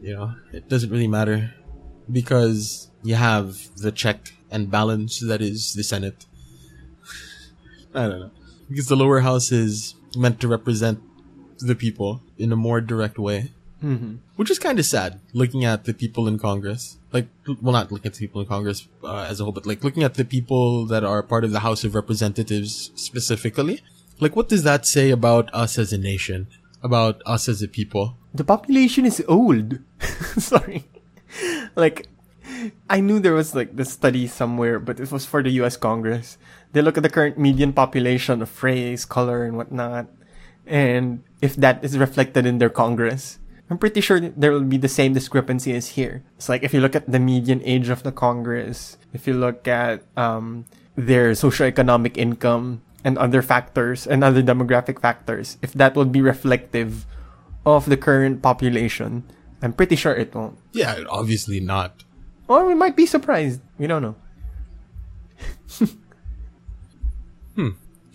You 0.00 0.14
know, 0.14 0.34
it 0.52 0.68
doesn't 0.68 0.90
really 0.90 1.08
matter. 1.08 1.54
Because 2.10 2.90
you 3.02 3.14
have 3.14 3.56
the 3.76 3.92
check 3.92 4.32
and 4.50 4.70
balance 4.70 5.20
that 5.20 5.40
is 5.40 5.74
the 5.74 5.84
Senate. 5.84 6.26
I 7.94 8.08
don't 8.08 8.20
know. 8.20 8.30
Because 8.68 8.86
the 8.86 8.96
lower 8.96 9.20
house 9.20 9.52
is 9.52 9.94
meant 10.16 10.40
to 10.40 10.48
represent 10.48 11.00
the 11.58 11.74
people 11.74 12.22
in 12.38 12.52
a 12.52 12.56
more 12.56 12.80
direct 12.80 13.18
way. 13.18 13.52
Mm-hmm. 13.82 14.16
Which 14.36 14.50
is 14.50 14.58
kind 14.58 14.78
of 14.78 14.84
sad, 14.84 15.20
looking 15.32 15.64
at 15.64 15.84
the 15.84 15.94
people 15.94 16.28
in 16.28 16.38
Congress. 16.38 16.98
Like, 17.12 17.28
well, 17.46 17.72
not 17.72 17.90
looking 17.90 18.08
at 18.08 18.14
the 18.14 18.26
people 18.26 18.40
in 18.40 18.46
Congress 18.46 18.86
uh, 19.02 19.26
as 19.28 19.40
a 19.40 19.44
whole, 19.44 19.52
but 19.52 19.66
like 19.66 19.82
looking 19.82 20.02
at 20.02 20.14
the 20.14 20.24
people 20.24 20.86
that 20.86 21.02
are 21.02 21.22
part 21.22 21.44
of 21.44 21.52
the 21.52 21.60
House 21.60 21.82
of 21.84 21.94
Representatives 21.94 22.90
specifically. 22.94 23.80
Like, 24.20 24.36
what 24.36 24.50
does 24.50 24.64
that 24.64 24.86
say 24.86 25.10
about 25.10 25.48
us 25.54 25.78
as 25.78 25.94
a 25.94 25.98
nation? 25.98 26.46
About 26.82 27.22
us 27.24 27.48
as 27.48 27.62
a 27.62 27.68
people? 27.68 28.16
The 28.34 28.44
population 28.44 29.06
is 29.06 29.22
old. 29.26 29.78
Sorry. 30.36 30.84
Like, 31.74 32.06
I 32.88 33.00
knew 33.00 33.20
there 33.20 33.34
was 33.34 33.54
like 33.54 33.76
the 33.76 33.84
study 33.84 34.26
somewhere, 34.26 34.78
but 34.78 35.00
it 35.00 35.10
was 35.12 35.24
for 35.26 35.42
the 35.42 35.50
US 35.62 35.76
Congress. 35.76 36.38
They 36.72 36.82
look 36.82 36.96
at 36.96 37.02
the 37.02 37.10
current 37.10 37.38
median 37.38 37.72
population 37.72 38.42
of 38.42 38.62
race, 38.62 39.04
color, 39.04 39.44
and 39.44 39.56
whatnot. 39.56 40.06
And 40.66 41.22
if 41.40 41.56
that 41.56 41.82
is 41.84 41.98
reflected 41.98 42.46
in 42.46 42.58
their 42.58 42.70
Congress, 42.70 43.38
I'm 43.70 43.78
pretty 43.78 44.00
sure 44.00 44.18
there 44.18 44.50
will 44.50 44.66
be 44.66 44.76
the 44.76 44.90
same 44.90 45.14
discrepancy 45.14 45.72
as 45.74 45.94
here. 45.94 46.22
It's 46.36 46.48
like 46.48 46.62
if 46.62 46.74
you 46.74 46.80
look 46.80 46.96
at 46.96 47.10
the 47.10 47.18
median 47.18 47.62
age 47.64 47.88
of 47.88 48.02
the 48.02 48.12
Congress, 48.12 48.98
if 49.12 49.26
you 49.26 49.34
look 49.34 49.66
at 49.68 50.02
um, 50.16 50.66
their 50.96 51.32
socioeconomic 51.32 52.16
income 52.16 52.82
and 53.04 53.16
other 53.16 53.42
factors 53.42 54.06
and 54.06 54.22
other 54.22 54.42
demographic 54.42 55.00
factors, 55.00 55.56
if 55.62 55.72
that 55.74 55.94
would 55.94 56.10
be 56.10 56.20
reflective 56.20 57.06
of 57.64 57.86
the 57.86 57.96
current 57.96 58.42
population, 58.42 59.22
I'm 59.62 59.72
pretty 59.72 59.94
sure 59.94 60.14
it 60.14 60.34
won't. 60.34 60.58
Yeah, 60.72 61.04
obviously 61.08 61.60
not. 61.60 62.04
Or 62.50 62.66
we 62.66 62.74
might 62.74 62.96
be 62.96 63.06
surprised. 63.06 63.60
We 63.78 63.86
don't 63.86 64.02
know. 64.02 64.16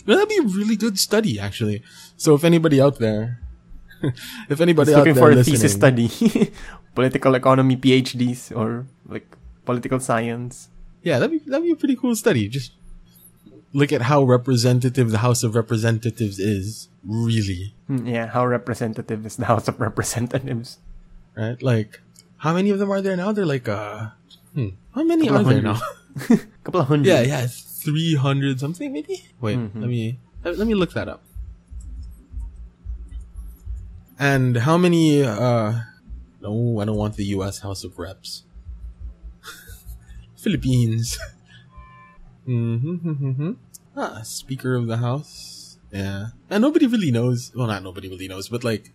Well, 0.06 0.18
that'd 0.18 0.30
be 0.30 0.38
a 0.38 0.44
really 0.44 0.76
good 0.76 1.00
study, 1.00 1.40
actually. 1.40 1.82
So 2.16 2.36
if 2.36 2.44
anybody 2.44 2.80
out 2.80 3.00
there, 3.00 3.40
if 4.50 4.62
anybody 4.62 4.92
Just 4.92 4.98
out 4.98 5.08
looking 5.08 5.16
there 5.16 5.34
for 5.34 5.40
a 5.40 5.44
thesis 5.44 5.74
study. 5.74 6.10
Political 6.96 7.36
economy 7.36 7.76
PhDs 7.76 8.56
or 8.56 8.86
like 9.08 9.26
political 9.66 10.00
science. 10.00 10.70
Yeah, 11.02 11.20
that'd 11.20 11.32
be 11.32 11.50
that'd 11.50 11.66
be 11.66 11.72
a 11.72 11.76
pretty 11.76 11.96
cool 11.98 12.16
study. 12.16 12.48
Just 12.48 12.72
look 13.74 13.92
at 13.92 14.04
how 14.04 14.24
representative 14.24 15.12
the 15.12 15.18
House 15.20 15.44
of 15.44 15.56
Representatives 15.56 16.40
is, 16.40 16.88
really, 17.04 17.74
Hmm, 17.88 18.06
Yeah, 18.08 18.28
how 18.28 18.46
representative 18.46 19.26
is 19.26 19.36
the 19.36 19.46
House 19.46 19.68
of 19.68 19.82
Representatives? 19.82 20.78
right? 21.36 21.62
Like, 21.62 22.00
how 22.38 22.54
many 22.54 22.70
of 22.70 22.80
them 22.80 22.90
are 22.92 23.02
there 23.02 23.18
now? 23.18 23.34
They're 23.34 23.46
like, 23.46 23.68
uh, 23.68 24.12
hmm, 24.56 24.70
how 24.96 25.04
many 25.04 25.28
Couple 25.28 25.42
are 25.42 25.54
there 25.54 25.62
now? 25.62 25.74
hundred. 25.76 26.48
Couple 26.64 26.82
of 26.82 26.88
hundred. 26.88 27.08
yeah, 27.08 27.22
yeah, 27.22 27.48
three 27.48 28.16
hundred 28.16 28.60
something 28.60 28.92
maybe. 28.92 29.24
Wait, 29.42 29.58
Mm-hmm. 29.60 29.82
let 29.82 29.90
me 29.90 30.18
let, 30.44 30.58
let 30.58 30.68
me 30.68 30.74
look 30.76 30.94
that 30.94 31.08
up. 31.08 31.22
And 34.18 34.58
how 34.58 34.78
many? 34.78 35.24
uh 35.24 35.74
No, 36.42 36.80
I 36.80 36.86
don't 36.86 36.96
want 36.98 37.16
the 37.18 37.26
U.S. 37.38 37.60
House 37.60 37.84
of 37.84 38.00
Reps. 38.00 38.44
Philippines. 40.38 41.18
mm-hmm, 42.48 42.96
mm-hmm, 43.10 43.52
Ah, 43.98 44.22
Speaker 44.24 44.76
of 44.76 44.88
the 44.88 44.98
House. 44.98 45.78
Yeah, 45.92 46.28
and 46.50 46.62
nobody 46.62 46.88
really 46.88 47.12
knows. 47.12 47.52
Well, 47.56 47.68
not 47.68 47.84
nobody 47.84 48.08
really 48.10 48.28
knows, 48.28 48.48
but 48.50 48.64
like, 48.64 48.92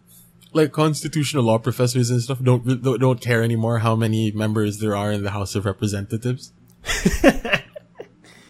like 0.52 0.72
constitutional 0.72 1.44
law 1.44 1.58
professors 1.58 2.10
and 2.10 2.20
stuff 2.22 2.42
don't 2.42 2.82
don't 2.82 3.00
don't 3.00 3.20
care 3.20 3.42
anymore 3.42 3.78
how 3.78 3.94
many 3.94 4.30
members 4.32 4.78
there 4.78 4.96
are 4.96 5.12
in 5.12 5.22
the 5.22 5.30
House 5.30 5.54
of 5.54 5.64
Representatives. 5.64 6.52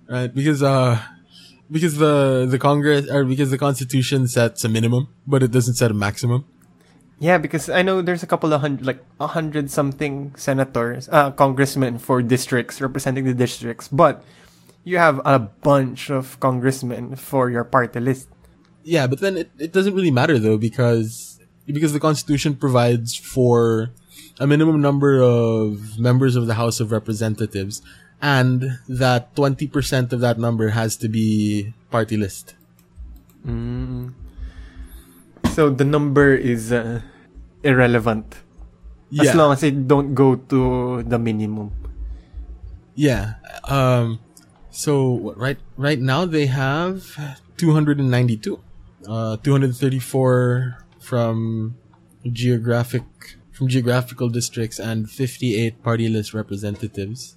right? 0.09 0.35
Because 0.35 0.63
uh, 0.63 1.01
because 1.71 1.97
the 1.97 2.47
the 2.49 2.59
Congress 2.59 3.09
or 3.11 3.25
because 3.25 3.51
the 3.51 3.59
Constitution 3.59 4.27
sets 4.29 4.65
a 4.65 4.69
minimum, 4.69 5.09
but 5.27 5.43
it 5.43 5.51
doesn't 5.51 5.75
set 5.75 5.91
a 5.91 5.95
maximum. 5.95 6.45
Yeah, 7.21 7.37
because 7.37 7.69
I 7.69 7.83
know 7.83 8.01
there's 8.01 8.23
a 8.23 8.27
couple 8.27 8.53
of 8.53 8.63
hundred, 8.63 8.87
like 8.87 9.05
a 9.21 9.27
hundred 9.27 9.71
something 9.71 10.35
senators, 10.37 11.07
uh, 11.13 11.31
congressmen 11.33 11.99
for 11.99 12.23
districts 12.23 12.81
representing 12.81 13.25
the 13.25 13.35
districts, 13.35 13.89
but 13.89 14.25
you 14.85 14.97
have 14.97 15.21
a 15.27 15.39
bunch 15.39 16.09
of 16.11 16.41
congressmen 16.41 17.17
for 17.17 17.51
your 17.51 17.65
party 17.65 18.01
list. 18.01 18.29
Yeah, 18.83 19.07
but 19.07 19.21
then 19.21 19.37
it, 19.37 19.51
it 19.59 19.73
doesn't 19.73 19.95
really 19.95 20.11
matter 20.11 20.39
though 20.39 20.57
because 20.57 21.30
because 21.67 21.93
the 21.93 22.01
Constitution 22.01 22.57
provides 22.57 23.15
for 23.17 23.91
a 24.39 24.47
minimum 24.47 24.81
number 24.81 25.21
of 25.21 25.99
members 25.99 26.37
of 26.37 26.47
the 26.47 26.55
House 26.55 26.81
of 26.81 26.93
Representatives, 26.93 27.83
and 28.21 28.79
that 28.89 29.35
twenty 29.37 29.67
percent 29.67 30.13
of 30.13 30.21
that 30.21 30.39
number 30.39 30.71
has 30.71 30.97
to 30.99 31.09
be 31.09 31.73
party 31.91 32.17
list. 32.17 32.55
So 35.55 35.71
the 35.71 35.85
number 35.85 36.35
is 36.35 36.73
uh, 36.73 37.01
irrelevant 37.63 38.37
Yeah, 39.11 39.31
as 39.31 39.35
long 39.35 39.53
as 39.53 39.63
it 39.63 39.89
don't 39.89 40.15
go 40.15 40.37
to 40.37 41.03
the 41.03 41.19
minimum. 41.19 41.73
yeah. 42.95 43.35
Um, 43.67 44.21
so 44.71 45.33
right 45.37 45.59
right 45.77 45.99
now 45.99 46.25
they 46.25 46.47
have 46.47 47.03
two 47.57 47.73
hundred 47.73 47.99
and 47.99 48.11
ninety 48.11 48.37
two, 48.37 48.61
uh, 49.09 49.37
two 49.43 49.51
hundred 49.53 49.75
thirty 49.77 49.99
four 49.99 50.79
from 51.11 51.75
geographic 52.31 53.03
from 53.51 53.67
geographical 53.67 54.29
districts 54.29 54.79
and 54.79 55.11
fifty 55.11 55.57
eight 55.61 55.83
party 55.83 56.09
list 56.09 56.33
representatives. 56.33 57.37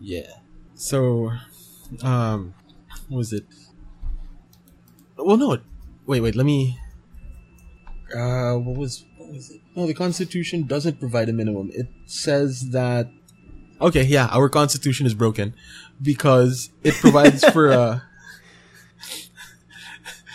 Yeah. 0.00 0.30
So, 0.74 1.32
um, 2.02 2.54
what 3.08 3.18
was 3.18 3.32
it? 3.34 3.44
Well, 5.18 5.36
no. 5.36 5.58
Wait, 6.06 6.20
wait. 6.20 6.34
Let 6.34 6.46
me. 6.46 6.78
Uh, 8.14 8.54
what 8.54 8.76
was 8.78 9.04
what 9.18 9.32
was 9.32 9.50
it? 9.50 9.60
No, 9.74 9.86
the 9.86 9.94
Constitution 9.94 10.66
doesn't 10.66 10.98
provide 10.98 11.28
a 11.28 11.34
minimum. 11.34 11.70
It 11.74 11.88
says 12.06 12.70
that. 12.70 13.10
Okay, 13.82 14.04
yeah, 14.04 14.28
our 14.30 14.48
Constitution 14.48 15.04
is 15.04 15.12
broken 15.12 15.54
because 16.00 16.70
it 16.82 16.94
provides 16.94 17.44
for 17.44 17.68
a. 17.68 18.02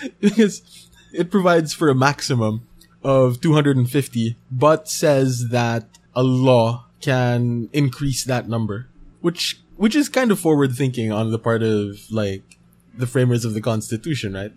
because 0.20 0.81
it 1.13 1.32
provides 1.32 1.74
for 1.74 1.89
a 1.89 1.96
maximum 1.96 2.68
of 3.03 3.41
250, 3.41 4.36
but 4.51 4.88
says 4.88 5.50
that 5.50 5.86
a 6.15 6.24
law 6.24 6.86
can 7.01 7.70
increase 7.74 8.24
that 8.24 8.48
number, 8.48 8.88
which 9.22 9.60
which 9.77 9.96
is 9.96 10.10
kind 10.10 10.32
of 10.32 10.39
forward 10.39 10.74
thinking 10.74 11.12
on 11.12 11.32
the 11.32 11.39
part 11.39 11.63
of 11.63 11.98
like 12.12 12.58
the 12.94 13.08
framers 13.08 13.46
of 13.46 13.53
the 13.53 13.62
Constitution, 13.62 14.34
right? 14.34 14.53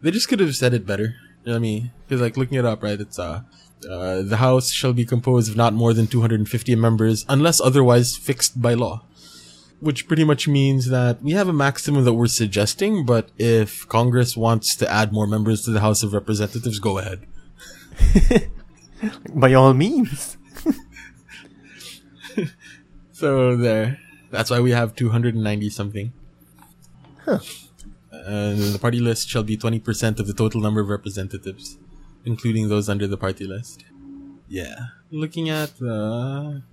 They 0.00 0.10
just 0.10 0.28
could 0.28 0.40
have 0.40 0.54
said 0.54 0.74
it 0.74 0.86
better. 0.86 1.16
You 1.42 1.46
know 1.46 1.52
what 1.52 1.56
I 1.56 1.60
mean? 1.60 1.90
Because 2.06 2.20
like 2.20 2.36
looking 2.36 2.58
it 2.58 2.64
up, 2.64 2.82
right? 2.82 3.00
It's 3.00 3.18
uh, 3.18 3.42
uh, 3.90 4.22
the 4.22 4.36
House 4.36 4.70
shall 4.70 4.92
be 4.92 5.04
composed 5.04 5.50
of 5.50 5.56
not 5.56 5.74
more 5.74 5.92
than 5.92 6.06
250 6.06 6.76
members 6.76 7.24
unless 7.28 7.60
otherwise 7.60 8.16
fixed 8.16 8.60
by 8.60 8.74
law. 8.74 9.02
Which 9.84 10.08
pretty 10.08 10.24
much 10.24 10.48
means 10.48 10.88
that 10.88 11.22
we 11.22 11.32
have 11.32 11.48
a 11.48 11.52
maximum 11.52 12.04
that 12.04 12.14
we're 12.14 12.26
suggesting, 12.26 13.04
but 13.04 13.28
if 13.38 13.86
Congress 13.88 14.34
wants 14.36 14.74
to 14.76 14.90
add 14.90 15.12
more 15.12 15.26
members 15.26 15.62
to 15.64 15.70
the 15.70 15.80
House 15.80 16.02
of 16.02 16.14
Representatives, 16.14 16.78
go 16.78 16.98
ahead. 16.98 17.26
By 19.34 19.52
all 19.52 19.74
means. 19.74 20.38
So 23.12 23.56
there. 23.56 24.00
That's 24.30 24.50
why 24.50 24.58
we 24.60 24.72
have 24.72 24.96
290 24.96 25.70
something. 25.70 26.12
And 28.10 28.58
the 28.58 28.78
party 28.80 28.98
list 28.98 29.28
shall 29.28 29.44
be 29.44 29.56
20% 29.56 30.18
of 30.18 30.26
the 30.26 30.34
total 30.34 30.60
number 30.60 30.80
of 30.80 30.88
representatives, 30.88 31.78
including 32.24 32.68
those 32.68 32.88
under 32.88 33.06
the 33.06 33.16
party 33.16 33.46
list. 33.46 33.84
Yeah. 34.48 34.76
Looking 35.12 35.48
at 35.48 35.78
the 35.78 36.64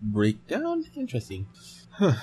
breakdown, 0.00 0.86
interesting. 0.96 1.46
Huh. 1.90 2.14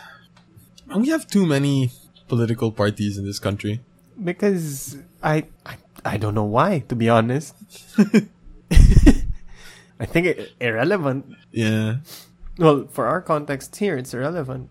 We 0.96 1.10
have 1.10 1.28
too 1.28 1.46
many 1.46 1.92
political 2.28 2.72
parties 2.72 3.18
in 3.18 3.26
this 3.26 3.40
country. 3.40 3.82
Because 4.22 4.98
I, 5.24 5.46
I 5.66 5.78
I 6.04 6.18
don't 6.18 6.36
know 6.36 6.46
why, 6.46 6.80
to 6.90 6.96
be 6.96 7.10
honest. 7.10 7.56
I 10.00 10.06
think 10.06 10.28
it, 10.28 10.52
irrelevant. 10.60 11.26
Yeah. 11.52 11.98
Well, 12.58 12.88
for 12.92 13.08
our 13.08 13.22
context 13.22 13.76
here, 13.76 13.98
it's 13.98 14.14
irrelevant 14.14 14.70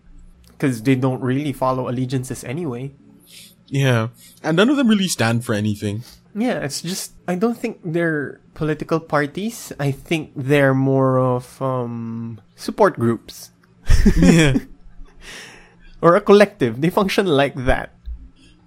because 0.49 0.81
they 0.83 0.95
don't 0.95 1.21
really 1.21 1.53
follow 1.53 1.87
allegiances 1.87 2.43
anyway. 2.43 2.91
Yeah. 3.67 4.09
And 4.43 4.57
none 4.57 4.69
of 4.69 4.77
them 4.77 4.87
really 4.87 5.07
stand 5.07 5.45
for 5.45 5.53
anything. 5.53 6.03
Yeah, 6.35 6.59
it's 6.59 6.81
just 6.81 7.13
I 7.27 7.35
don't 7.35 7.57
think 7.57 7.79
they're 7.83 8.39
political 8.53 8.99
parties. 8.99 9.73
I 9.79 9.91
think 9.91 10.31
they're 10.35 10.73
more 10.75 11.19
of 11.19 11.61
um 11.61 12.41
support 12.55 12.99
groups 12.99 13.51
yeah. 14.17 14.57
or 16.01 16.15
a 16.15 16.21
collective. 16.21 16.81
They 16.81 16.89
function 16.89 17.25
like 17.25 17.55
that. 17.65 17.91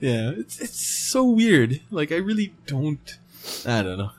Yeah, 0.00 0.32
it's 0.36 0.60
it's 0.60 0.80
so 0.80 1.24
weird. 1.24 1.80
Like 1.90 2.10
I 2.10 2.16
really 2.16 2.52
don't 2.66 3.18
I 3.66 3.82
don't 3.82 3.98
know. 3.98 4.10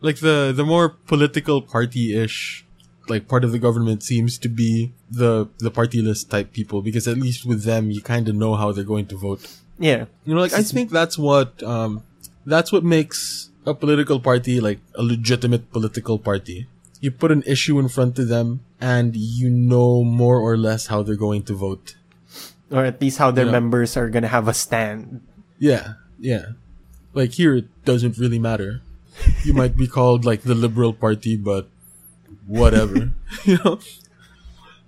Like 0.00 0.20
the 0.20 0.52
the 0.54 0.64
more 0.64 0.88
political 0.88 1.60
party 1.60 2.16
ish 2.16 2.64
like 3.08 3.26
part 3.26 3.42
of 3.42 3.50
the 3.50 3.58
government 3.58 4.02
seems 4.02 4.38
to 4.38 4.48
be 4.48 4.92
the 5.10 5.48
the 5.58 5.70
party 5.70 6.00
list 6.00 6.30
type 6.30 6.52
people 6.52 6.80
because 6.80 7.08
at 7.08 7.18
least 7.18 7.44
with 7.44 7.64
them 7.64 7.90
you 7.90 8.00
kind 8.00 8.28
of 8.28 8.34
know 8.36 8.54
how 8.54 8.70
they're 8.72 8.84
going 8.84 9.06
to 9.06 9.16
vote. 9.16 9.44
Yeah. 9.78 10.06
You 10.24 10.34
know, 10.34 10.40
like 10.40 10.52
I 10.54 10.62
think 10.62 10.90
that's 10.90 11.18
what 11.18 11.62
um 11.62 12.04
that's 12.46 12.70
what 12.72 12.84
makes 12.84 13.50
a 13.66 13.74
political 13.74 14.20
party 14.20 14.60
like 14.60 14.78
a 14.94 15.02
legitimate 15.02 15.72
political 15.72 16.18
party. 16.18 16.68
You 17.00 17.10
put 17.10 17.32
an 17.32 17.42
issue 17.46 17.78
in 17.78 17.88
front 17.88 18.18
of 18.18 18.28
them 18.28 18.60
and 18.80 19.16
you 19.16 19.50
know 19.50 20.04
more 20.04 20.38
or 20.38 20.56
less 20.56 20.86
how 20.86 21.02
they're 21.02 21.16
going 21.16 21.42
to 21.44 21.54
vote. 21.54 21.96
Or 22.70 22.84
at 22.84 23.00
least 23.02 23.18
how 23.18 23.30
their 23.30 23.46
Yeah. 23.46 23.52
members 23.58 23.96
are 23.96 24.08
gonna 24.08 24.30
have 24.30 24.46
a 24.46 24.54
stand. 24.54 25.20
Yeah, 25.58 25.98
yeah. 26.18 26.54
Like 27.12 27.32
here, 27.34 27.56
it 27.56 27.68
doesn't 27.84 28.16
really 28.18 28.38
matter. 28.38 28.80
You 29.44 29.52
might 29.52 29.76
be 29.76 29.86
called 29.90 30.24
like 30.24 30.42
the 30.42 30.54
Liberal 30.54 30.94
Party, 30.94 31.36
but 31.36 31.68
whatever. 32.46 33.10
you 33.44 33.58
know, 33.64 33.80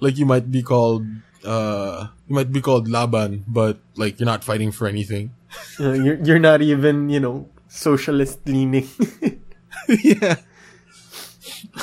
like 0.01 0.17
you 0.17 0.25
might 0.25 0.51
be 0.51 0.63
called, 0.63 1.05
uh, 1.45 2.09
you 2.29 2.35
might 2.35 2.53
be 2.53 2.63
called 2.63 2.89
Laban, 2.89 3.45
but 3.49 3.79
like 3.97 4.19
you're 4.21 4.31
not 4.31 4.45
fighting 4.45 4.71
for 4.73 4.87
anything. 4.87 5.35
Know, 5.79 5.93
you're 5.93 6.19
you're 6.23 6.39
not 6.41 6.63
even 6.63 7.11
you 7.11 7.21
know 7.21 7.51
socialist 7.69 8.41
leaning 8.47 8.89
yeah, 10.03 10.37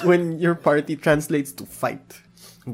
when 0.04 0.40
your 0.40 0.56
party 0.56 0.96
translates 0.96 1.52
to 1.54 1.66
fight. 1.66 2.22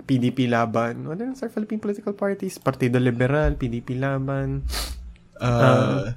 PDP 0.01 0.49
Laban. 0.49 1.08
What 1.08 1.21
else 1.21 1.43
are 1.43 1.49
Philippine 1.49 1.79
political 1.79 2.13
parties? 2.13 2.58
Partido 2.58 2.99
Liberal, 2.99 3.55
PDP 3.55 3.99
Laban, 3.99 4.63
uh, 5.39 6.12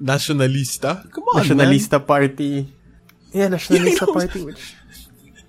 Nacionalista. 0.00 1.08
Come 1.10 1.24
on, 1.32 1.34
man. 1.36 1.44
Nacionalista 1.46 1.98
Party. 2.04 2.66
Yeah, 3.32 3.48
Nacionalista 3.48 4.06
know- 4.06 4.14
Party, 4.14 4.40
which 4.44 4.74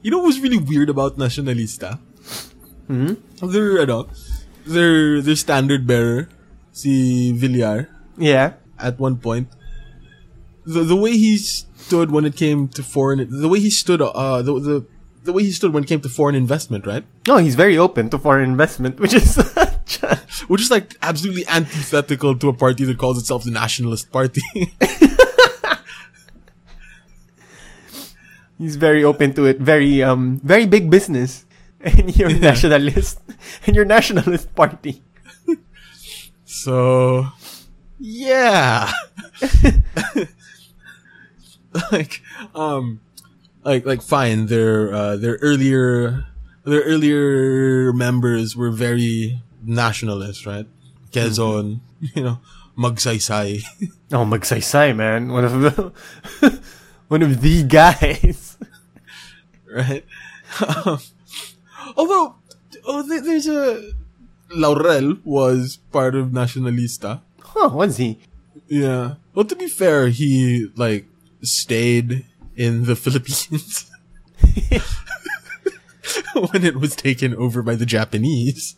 You 0.04 0.12
know 0.12 0.20
what's 0.20 0.40
really 0.40 0.60
weird 0.60 0.90
about 0.92 1.16
Nacionalista? 1.18 1.96
Hmm? 2.92 3.16
Their, 3.40 3.80
ano, 3.88 4.12
their, 4.68 5.22
their 5.24 5.36
standard 5.40 5.88
bearer, 5.88 6.28
si 6.76 7.32
Villar, 7.32 7.88
yeah, 8.20 8.60
at 8.78 9.00
one 9.00 9.16
point. 9.16 9.48
The 10.68 10.84
the 10.84 10.96
way 11.00 11.16
he 11.16 11.40
stood 11.40 12.12
when 12.12 12.28
it 12.28 12.36
came 12.36 12.68
to 12.76 12.84
foreign, 12.84 13.24
the 13.32 13.48
way 13.48 13.60
he 13.64 13.72
stood, 13.72 14.04
uh, 14.04 14.44
the 14.44 14.52
the 14.60 14.76
the 15.24 15.34
way 15.34 15.44
he 15.44 15.52
stood 15.52 15.74
when 15.74 15.84
it 15.84 15.88
came 15.88 16.02
to 16.02 16.10
foreign 16.10 16.36
investment, 16.36 16.86
right? 16.86 17.04
no, 17.28 17.38
he's 17.38 17.56
very 17.56 17.78
open 17.78 18.10
to 18.10 18.18
foreign 18.20 18.50
investment, 18.50 19.00
which 19.00 19.14
is 19.14 19.36
Which 20.48 20.62
is 20.62 20.72
like 20.72 20.96
absolutely 21.02 21.46
antithetical 21.48 22.36
to 22.38 22.50
a 22.50 22.54
party 22.54 22.84
that 22.86 22.98
calls 22.98 23.18
itself 23.18 23.44
the 23.44 23.52
Nationalist 23.52 24.12
Party. 24.12 24.42
he's 28.58 28.76
very 28.76 29.04
open 29.04 29.34
to 29.34 29.46
it. 29.46 29.60
Very 29.60 30.02
um 30.04 30.40
very 30.44 30.66
big 30.66 30.90
business, 30.90 31.46
and 31.82 32.16
you're 32.16 32.30
Yeah. 32.30 32.40
nationalist, 32.52 33.20
and 33.68 33.76
your 33.76 33.86
nationalist 33.86 34.54
party. 34.56 35.02
so, 36.46 37.28
yeah, 38.00 38.92
like, 41.92 42.22
um, 42.56 43.02
like 43.64 43.86
like 43.86 44.02
fine. 44.02 44.48
Their 44.48 44.94
uh, 44.94 45.16
their 45.18 45.36
earlier 45.42 46.26
their 46.64 46.82
earlier 46.82 47.94
members 47.94 48.56
were 48.56 48.72
very 48.72 49.42
nationalist, 49.64 50.46
right? 50.46 50.68
Quezon, 51.12 51.82
you 52.16 52.24
know, 52.24 52.40
Magsaysay. 52.78 53.64
Oh, 54.14 54.26
Magsaysay, 54.26 54.96
man, 54.96 55.32
one 55.32 55.44
of 55.44 55.60
the 55.60 56.62
one 57.08 57.24
of 57.24 57.42
the 57.42 57.64
guys. 57.64 58.58
right? 59.74 60.06
Um, 60.62 61.00
although, 61.98 62.36
oh, 62.86 63.02
there's 63.02 63.48
a 63.48 63.92
Laurel 64.52 65.18
was 65.24 65.78
part 65.92 66.14
of 66.14 66.28
Nacionalista. 66.28 67.22
Huh? 67.42 67.70
Was 67.70 67.98
he? 67.98 68.20
Yeah. 68.68 69.16
Well, 69.34 69.46
to 69.46 69.56
be 69.56 69.68
fair, 69.68 70.10
he 70.10 70.70
like 70.76 71.08
stayed 71.42 72.26
in 72.56 72.86
the 72.86 72.96
Philippines 73.04 73.90
when 76.36 76.64
it 76.66 76.76
was 76.78 76.96
taken 76.96 77.36
over 77.36 77.62
by 77.62 77.76
the 77.76 77.86
Japanese. 77.86 78.76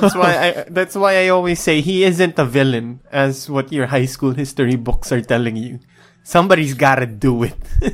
That's 0.00 0.14
why 0.14 0.32
I. 0.38 0.64
That's 0.68 0.94
why 0.96 1.20
I 1.24 1.28
always 1.28 1.60
say 1.60 1.80
he 1.82 2.04
isn't 2.04 2.38
a 2.38 2.44
villain, 2.44 3.00
as 3.12 3.50
what 3.50 3.70
your 3.72 3.86
high 3.86 4.06
school 4.06 4.32
history 4.32 4.76
books 4.76 5.12
are 5.12 5.20
telling 5.20 5.56
you. 5.56 5.78
Somebody's 6.22 6.72
gotta 6.72 7.04
do 7.04 7.42
it. 7.44 7.56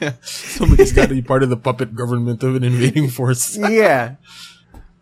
yeah, 0.00 0.12
somebody's 0.22 0.92
got 0.92 1.08
to 1.10 1.14
be 1.14 1.20
part 1.20 1.42
of 1.42 1.50
the 1.50 1.56
puppet 1.56 1.94
government 1.94 2.42
of 2.42 2.56
an 2.56 2.64
invading 2.64 3.08
force. 3.08 3.56
yeah. 3.58 4.16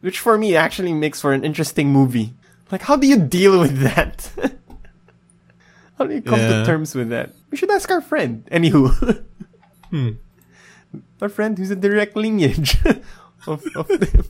Which 0.01 0.18
for 0.18 0.37
me 0.38 0.57
actually 0.57 0.94
makes 0.94 1.20
for 1.20 1.33
an 1.33 1.44
interesting 1.44 1.92
movie. 1.92 2.35
Like, 2.73 2.83
how 2.83 2.96
do 2.96 3.07
you 3.07 3.18
deal 3.18 3.61
with 3.61 3.79
that? 3.81 4.31
how 5.99 6.07
do 6.07 6.14
you 6.14 6.23
come 6.23 6.40
Yeah. 6.40 6.61
to 6.61 6.66
terms 6.66 6.94
with 6.94 7.11
that? 7.11 7.31
We 7.50 7.58
should 7.58 7.70
ask 7.70 7.90
our 7.90 8.00
friend. 8.00 8.46
Anywho. 8.50 9.24
Hmm. 9.90 10.22
Our 11.20 11.28
friend 11.28 11.58
who's 11.58 11.72
a 11.72 11.74
direct 11.74 12.14
lineage 12.14 12.78
of, 13.48 13.66
of 13.74 13.88
them. 13.88 14.24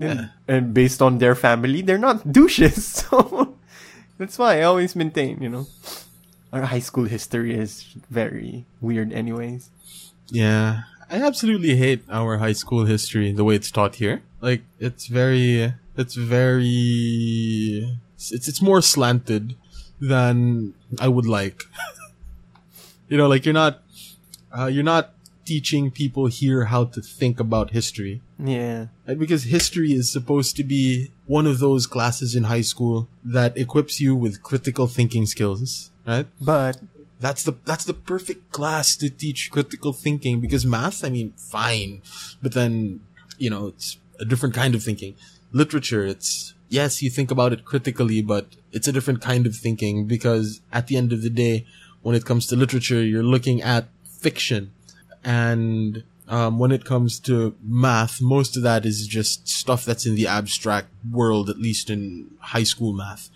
And, 0.00 0.30
and 0.48 0.74
based 0.74 1.00
on 1.00 1.18
their 1.18 1.36
family, 1.36 1.80
they're 1.80 1.96
not 1.98 2.32
douches. 2.32 3.06
So 3.08 3.54
that's 4.18 4.36
why 4.36 4.58
I 4.58 4.62
always 4.62 4.96
maintain, 4.96 5.40
you 5.40 5.48
know. 5.48 5.66
Our 6.52 6.62
high 6.62 6.80
school 6.82 7.04
history 7.04 7.54
is 7.54 7.86
very 8.10 8.66
weird 8.80 9.12
anyways. 9.12 9.70
Yeah, 10.26 10.82
I 11.08 11.22
absolutely 11.22 11.76
hate 11.76 12.02
our 12.10 12.38
high 12.38 12.52
school 12.58 12.84
history 12.84 13.30
the 13.30 13.44
way 13.44 13.54
it's 13.54 13.70
taught 13.70 13.96
here. 13.96 14.22
Like 14.40 14.62
it's 14.80 15.06
very 15.06 15.74
it's 15.96 16.14
very 16.14 17.96
it's 18.14 18.32
it's 18.48 18.60
more 18.60 18.82
slanted 18.82 19.54
than 20.00 20.74
I 20.98 21.08
would 21.08 21.26
like. 21.26 21.62
You 23.08 23.16
know, 23.16 23.28
like 23.28 23.44
you're 23.44 23.54
not 23.54 23.82
uh, 24.56 24.66
you're 24.66 24.84
not 24.84 25.12
teaching 25.44 25.90
people 25.90 26.26
here 26.26 26.66
how 26.66 26.84
to 26.84 27.00
think 27.00 27.40
about 27.40 27.70
history. 27.70 28.20
Yeah. 28.38 28.86
Right? 29.06 29.18
Because 29.18 29.44
history 29.44 29.92
is 29.92 30.12
supposed 30.12 30.56
to 30.56 30.64
be 30.64 31.10
one 31.26 31.46
of 31.46 31.58
those 31.58 31.86
classes 31.86 32.34
in 32.34 32.44
high 32.44 32.60
school 32.60 33.08
that 33.24 33.56
equips 33.56 33.98
you 34.00 34.14
with 34.14 34.42
critical 34.42 34.86
thinking 34.86 35.24
skills, 35.24 35.90
right? 36.06 36.26
But 36.40 36.78
That's 37.20 37.42
the 37.42 37.54
that's 37.64 37.84
the 37.84 37.94
perfect 37.94 38.52
class 38.52 38.94
to 38.96 39.10
teach 39.10 39.50
critical 39.50 39.92
thinking 39.92 40.40
because 40.40 40.64
math, 40.64 41.02
I 41.04 41.10
mean, 41.10 41.32
fine, 41.36 42.02
but 42.42 42.52
then 42.52 43.00
you 43.38 43.50
know 43.50 43.68
it's 43.68 43.98
a 44.20 44.24
different 44.24 44.54
kind 44.54 44.74
of 44.74 44.82
thinking. 44.84 45.14
Literature, 45.50 46.04
it's 46.06 46.54
yes, 46.68 47.02
you 47.02 47.10
think 47.10 47.30
about 47.32 47.52
it 47.52 47.64
critically, 47.64 48.22
but 48.22 48.46
it's 48.70 48.86
a 48.86 48.92
different 48.92 49.20
kind 49.20 49.46
of 49.46 49.56
thinking 49.56 50.06
because 50.06 50.60
at 50.70 50.86
the 50.86 50.96
end 50.96 51.12
of 51.12 51.22
the 51.22 51.30
day, 51.30 51.66
when 52.08 52.16
it 52.16 52.24
comes 52.24 52.46
to 52.46 52.56
literature, 52.56 53.04
you're 53.04 53.22
looking 53.22 53.60
at 53.60 53.86
fiction, 54.08 54.72
and 55.22 56.04
um, 56.26 56.58
when 56.58 56.72
it 56.72 56.86
comes 56.86 57.20
to 57.20 57.54
math, 57.62 58.22
most 58.22 58.56
of 58.56 58.62
that 58.62 58.86
is 58.86 59.06
just 59.06 59.46
stuff 59.46 59.84
that's 59.84 60.06
in 60.06 60.14
the 60.14 60.26
abstract 60.26 60.88
world, 61.12 61.50
at 61.50 61.58
least 61.58 61.90
in 61.90 62.30
high 62.40 62.62
school 62.62 62.94
math. 62.94 63.28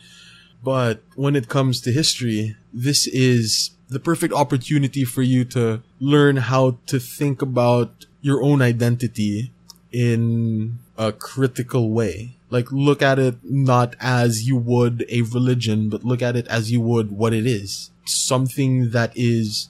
But 0.65 1.03
when 1.17 1.37
it 1.37 1.51
comes 1.51 1.83
to 1.83 1.93
history, 1.93 2.57
this 2.73 3.07
is 3.07 3.73
the 3.91 4.01
perfect 4.01 4.33
opportunity 4.33 5.05
for 5.05 5.21
you 5.21 5.45
to 5.57 5.83
learn 6.01 6.39
how 6.39 6.79
to 6.87 6.99
think 6.99 7.43
about 7.43 8.07
your 8.23 8.43
own 8.43 8.63
identity 8.63 9.53
in 9.93 10.79
a 10.97 11.13
critical 11.13 11.91
way. 11.91 12.37
Like 12.49 12.73
look 12.73 13.03
at 13.03 13.19
it 13.19 13.37
not 13.45 13.97
as 14.01 14.49
you 14.49 14.57
would 14.57 15.05
a 15.11 15.21
religion, 15.21 15.91
but 15.91 16.05
look 16.05 16.23
at 16.23 16.37
it 16.37 16.49
as 16.49 16.73
you 16.73 16.81
would 16.81 17.13
what 17.13 17.35
it 17.35 17.47
is. 17.47 17.92
Something 18.05 18.91
that 18.91 19.13
is 19.15 19.69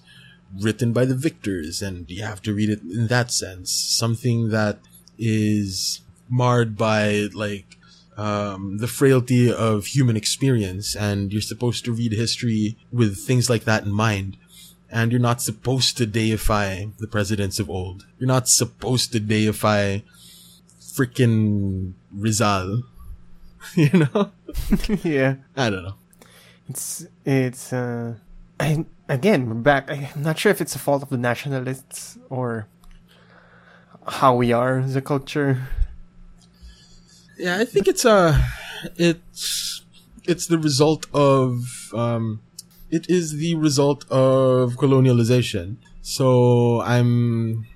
written 0.61 0.93
by 0.93 1.05
the 1.05 1.15
victors 1.15 1.81
and 1.81 2.11
you 2.11 2.23
have 2.23 2.43
to 2.43 2.53
read 2.53 2.71
it 2.71 2.83
in 2.83 3.07
that 3.09 3.31
sense. 3.31 3.73
Something 3.73 4.51
that 4.51 4.79
is 5.19 6.01
marred 6.29 6.77
by 6.77 7.29
like 7.35 7.79
um, 8.17 8.79
the 8.79 8.89
frailty 8.89 9.53
of 9.53 9.87
human 9.87 10.17
experience, 10.17 10.95
and 10.95 11.33
you're 11.33 11.43
supposed 11.43 11.85
to 11.85 11.93
read 11.93 12.13
history 12.13 12.77
with 12.91 13.19
things 13.19 13.49
like 13.49 13.65
that 13.65 13.85
in 13.85 13.93
mind. 13.93 14.37
And 14.91 15.11
you're 15.11 15.21
not 15.21 15.41
supposed 15.41 15.97
to 15.97 16.07
deify 16.07 16.85
the 16.99 17.07
presidents 17.07 17.59
of 17.59 17.71
old. 17.71 18.07
You're 18.19 18.29
not 18.29 18.47
supposed 18.47 19.13
to 19.13 19.21
deify 19.21 20.01
freaking 20.79 21.95
Rizal. 22.15 22.83
you 23.75 23.91
know? 23.91 24.33
yeah. 25.03 25.37
I 25.57 25.71
don't 25.71 25.85
know. 25.85 25.95
It's 26.73 27.05
it's 27.27 27.71
uh 27.71 28.15
I 28.59 28.87
again 29.07 29.47
we're 29.47 29.57
back. 29.73 29.91
I'm 29.91 30.23
not 30.23 30.39
sure 30.39 30.51
if 30.51 30.63
it's 30.63 30.75
a 30.75 30.79
fault 30.79 31.03
of 31.03 31.11
the 31.11 31.19
nationalists 31.19 32.17
or 32.31 32.67
how 34.09 34.35
we 34.35 34.55
are 34.55 34.79
as 34.79 34.97
a 34.97 35.03
culture. 35.03 35.69
Yeah, 37.37 37.59
I 37.59 37.67
think 37.67 37.89
it's 37.89 38.07
uh 38.07 38.41
it's 38.97 39.85
it's 40.25 40.47
the 40.47 40.57
result 40.57 41.05
of 41.13 41.51
um 41.93 42.41
it 42.89 43.05
is 43.11 43.37
the 43.37 43.55
result 43.57 44.11
of 44.11 44.77
colonialization. 44.77 45.77
So 46.01 46.81
I'm 46.81 47.67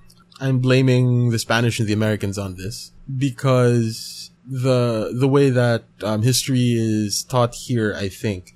I'm 0.40 0.60
blaming 0.60 1.28
the 1.32 1.38
Spanish 1.38 1.78
and 1.80 1.86
the 1.86 1.92
Americans 1.92 2.38
on 2.38 2.54
this 2.54 2.92
because 3.14 4.30
the 4.46 5.12
the 5.12 5.28
way 5.28 5.50
that 5.50 5.84
um, 6.02 6.22
history 6.22 6.72
is 6.72 7.24
taught 7.24 7.54
here, 7.54 7.94
I 7.94 8.08
think, 8.08 8.54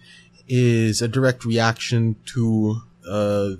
is 0.51 1.01
a 1.01 1.07
direct 1.09 1.45
reaction 1.45 2.17
to 2.27 2.83
uh, 3.09 3.51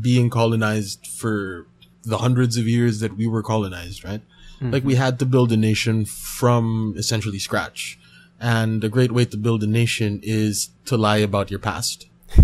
being 0.00 0.28
colonized 0.28 1.06
for 1.06 1.66
the 2.04 2.18
hundreds 2.18 2.56
of 2.56 2.66
years 2.66 2.98
that 3.00 3.16
we 3.16 3.26
were 3.26 3.42
colonized, 3.42 4.04
right? 4.04 4.20
Like 4.60 4.82
we 4.82 4.96
had 4.96 5.20
to 5.20 5.26
build 5.26 5.52
a 5.52 5.56
nation 5.56 6.04
from 6.04 6.94
essentially 6.98 7.38
scratch. 7.38 7.96
And 8.40 8.82
a 8.82 8.88
great 8.88 9.12
way 9.12 9.24
to 9.26 9.36
build 9.36 9.62
a 9.62 9.68
nation 9.68 10.18
is 10.24 10.70
to 10.86 10.96
lie 10.96 11.18
about 11.18 11.48
your 11.48 11.60
past. 11.60 12.08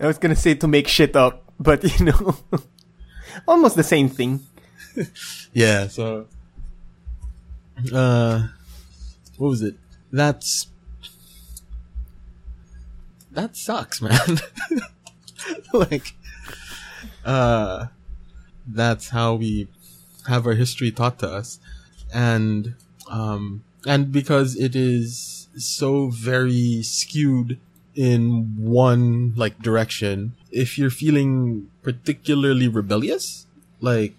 I 0.00 0.06
was 0.06 0.18
gonna 0.18 0.36
say 0.36 0.54
to 0.54 0.68
make 0.68 0.88
shit 0.88 1.16
up, 1.16 1.44
but 1.58 1.82
you 1.98 2.06
know, 2.06 2.36
almost 3.48 3.76
the 3.76 3.82
same 3.82 4.08
thing. 4.08 4.40
Yeah, 5.52 5.88
so 5.88 6.26
uh 7.94 8.48
what 9.38 9.48
was 9.48 9.62
it? 9.62 9.76
That's 10.12 10.66
that 13.32 13.56
sucks, 13.56 14.02
man. 14.02 14.38
like 15.72 16.14
uh 17.24 17.86
that's 18.66 19.08
how 19.10 19.34
we 19.34 19.68
have 20.28 20.46
our 20.46 20.54
history 20.54 20.90
taught 20.90 21.18
to 21.20 21.28
us. 21.28 21.58
And 22.12 22.74
um 23.08 23.64
and 23.86 24.12
because 24.12 24.56
it 24.56 24.76
is 24.76 25.48
so 25.56 26.08
very 26.08 26.82
skewed 26.82 27.58
in 27.94 28.54
one 28.56 29.34
like 29.36 29.60
direction, 29.60 30.34
if 30.50 30.78
you're 30.78 30.90
feeling 30.90 31.68
particularly 31.82 32.68
rebellious, 32.68 33.46
like 33.80 34.14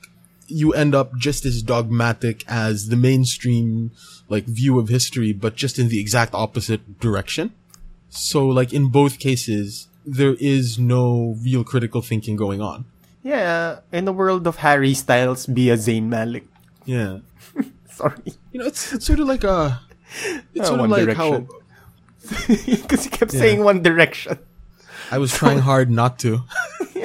you 0.47 0.73
end 0.73 0.93
up 0.93 1.15
just 1.15 1.45
as 1.45 1.61
dogmatic 1.61 2.43
as 2.47 2.89
the 2.89 2.97
mainstream 2.97 3.91
like 4.27 4.45
view 4.45 4.79
of 4.79 4.89
history, 4.89 5.31
but 5.31 5.55
just 5.55 5.79
in 5.79 5.87
the 5.89 5.99
exact 5.99 6.33
opposite 6.33 6.99
direction. 6.99 7.53
So 8.11 8.45
like 8.45 8.73
in 8.73 8.89
both 8.91 9.17
cases, 9.19 9.87
there 10.05 10.35
is 10.39 10.77
no 10.77 11.35
real 11.41 11.63
critical 11.63 12.01
thinking 12.01 12.35
going 12.35 12.61
on. 12.61 12.85
Yeah, 13.23 13.79
in 13.91 14.05
the 14.05 14.13
world 14.13 14.45
of 14.47 14.57
Harry 14.57 14.93
Styles, 14.93 15.45
be 15.45 15.69
a 15.69 15.77
Zayn 15.77 16.09
Malik. 16.09 16.45
Yeah. 16.85 17.19
Sorry, 17.91 18.17
You 18.51 18.59
know, 18.59 18.65
it's, 18.67 18.91
it's 18.93 19.05
sort 19.05 19.19
of 19.19 19.27
like 19.27 19.43
a, 19.43 19.79
it's 20.53 20.61
Uh, 20.61 20.65
sort 20.65 20.79
of 20.79 20.79
One 20.81 20.89
like 20.89 21.05
Direction. 21.05 21.47
how 21.47 22.55
because 22.57 23.05
you 23.05 23.11
kept 23.11 23.31
saying 23.31 23.63
One 23.63 23.81
Direction. 23.81 24.39
I 25.11 25.17
was 25.17 25.31
trying 25.31 25.59
hard 25.59 25.89
not 25.89 26.19
to. 26.19 26.43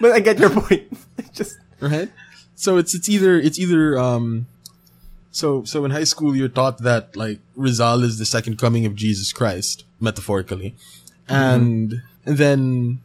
But 0.00 0.12
I 0.12 0.20
get 0.20 0.38
your 0.38 0.50
point. 0.50 0.92
Just 1.32 1.56
right? 1.80 2.10
So 2.54 2.76
it's 2.76 2.94
it's 2.94 3.08
either 3.08 3.38
it's 3.38 3.58
either 3.58 3.96
um 3.98 4.46
so 5.30 5.64
so 5.64 5.84
in 5.84 5.90
high 5.90 6.04
school 6.04 6.34
you're 6.36 6.48
taught 6.48 6.78
that 6.78 7.16
like 7.16 7.38
Rizal 7.56 8.02
is 8.02 8.18
the 8.18 8.26
second 8.26 8.58
coming 8.58 8.86
of 8.86 8.94
Jesus 8.94 9.32
Christ, 9.32 9.84
metaphorically. 10.00 10.74
And 11.28 12.02
and 12.26 12.38
then 12.38 13.00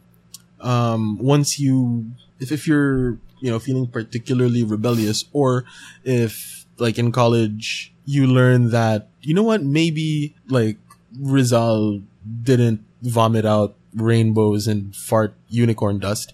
um 0.60 1.18
once 1.18 1.58
you 1.60 2.10
if 2.40 2.50
if 2.50 2.66
you're 2.66 3.18
you 3.40 3.50
know 3.50 3.58
feeling 3.58 3.86
particularly 3.86 4.64
rebellious 4.64 5.24
or 5.32 5.64
if 6.04 6.66
like 6.78 6.98
in 6.98 7.12
college 7.12 7.92
you 8.04 8.26
learn 8.26 8.70
that 8.70 9.08
you 9.22 9.34
know 9.34 9.42
what 9.42 9.62
maybe 9.62 10.34
like 10.48 10.78
Rizal 11.18 12.02
didn't 12.42 12.84
vomit 13.02 13.44
out 13.44 13.76
rainbows 13.94 14.66
and 14.66 14.94
fart 14.94 15.34
unicorn 15.48 15.98
dust 15.98 16.32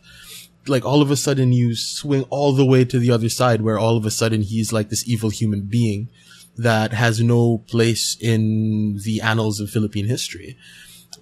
like 0.67 0.85
all 0.85 1.03
of 1.03 1.11
a 1.11 1.17
sudden 1.17 1.53
you 1.53 1.75
swing 1.75 2.25
all 2.31 2.53
the 2.53 2.65
way 2.65 2.85
to 2.85 2.99
the 2.99 3.11
other 3.11 3.29
side 3.29 3.63
where 3.63 3.79
all 3.79 3.97
of 3.97 4.07
a 4.07 4.11
sudden 4.11 4.43
he's 4.43 4.73
like 4.73 4.89
this 4.89 5.07
evil 5.09 5.31
human 5.31 5.63
being 5.63 6.09
that 6.57 6.93
has 6.93 7.21
no 7.21 7.59
place 7.67 8.17
in 8.21 8.99
the 9.05 9.21
annals 9.21 9.61
of 9.61 9.71
Philippine 9.71 10.07
history, 10.07 10.57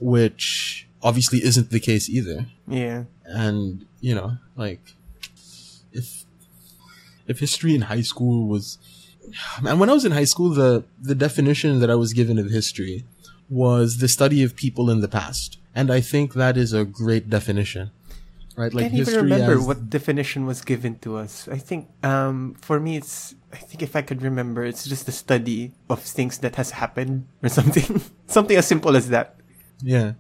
which 0.01 0.89
obviously 1.03 1.43
isn't 1.45 1.71
the 1.71 1.81
case 1.81 2.09
either. 2.09 2.47
yeah. 2.67 3.05
And, 3.25 3.87
you 4.01 4.15
know, 4.15 4.39
like, 4.57 4.81
if, 5.93 6.25
if 7.29 7.39
history 7.39 7.77
in 7.77 7.83
high 7.83 8.01
school 8.01 8.49
was, 8.49 8.79
man, 9.63 9.79
when 9.79 9.89
I 9.89 9.93
was 9.93 10.05
in 10.05 10.11
high 10.11 10.25
school, 10.25 10.51
the, 10.51 10.83
the 11.01 11.15
definition 11.15 11.79
that 11.79 11.91
I 11.91 11.95
was 11.95 12.13
given 12.13 12.39
of 12.39 12.51
history 12.51 13.05
was 13.49 13.99
the 13.99 14.09
study 14.09 14.43
of 14.43 14.57
people 14.57 14.91
in 14.91 15.01
the 15.01 15.09
past. 15.09 15.59
And 15.77 15.93
I 15.93 16.01
think 16.01 16.35
that 16.35 16.57
is 16.57 16.73
a 16.73 16.85
great 16.85 17.31
definition. 17.31 17.93
Right? 18.57 18.73
Like 18.75 18.87
I 18.87 18.89
can't 18.89 19.09
even 19.09 19.15
remember 19.25 19.61
what 19.61 19.89
definition 19.89 20.45
was 20.45 20.63
given 20.63 20.99
to 21.01 21.17
us. 21.17 21.49
I 21.49 21.59
think 21.59 21.89
um, 22.03 22.57
for 22.61 22.81
me, 22.81 22.97
it's 22.97 23.35
I 23.53 23.57
think 23.57 23.83
if 23.83 23.97
I 23.97 24.03
could 24.03 24.23
remember, 24.23 24.65
it's 24.65 24.85
just 24.85 25.07
the 25.07 25.13
study 25.13 25.73
of 25.89 26.01
things 26.03 26.39
that 26.39 26.57
has 26.57 26.73
happened 26.73 27.27
or 27.43 27.49
something, 27.49 28.01
something 28.27 28.57
as 28.57 28.67
simple 28.67 28.97
as 28.97 29.09
that. 29.11 29.37
Yeah. 29.83 30.13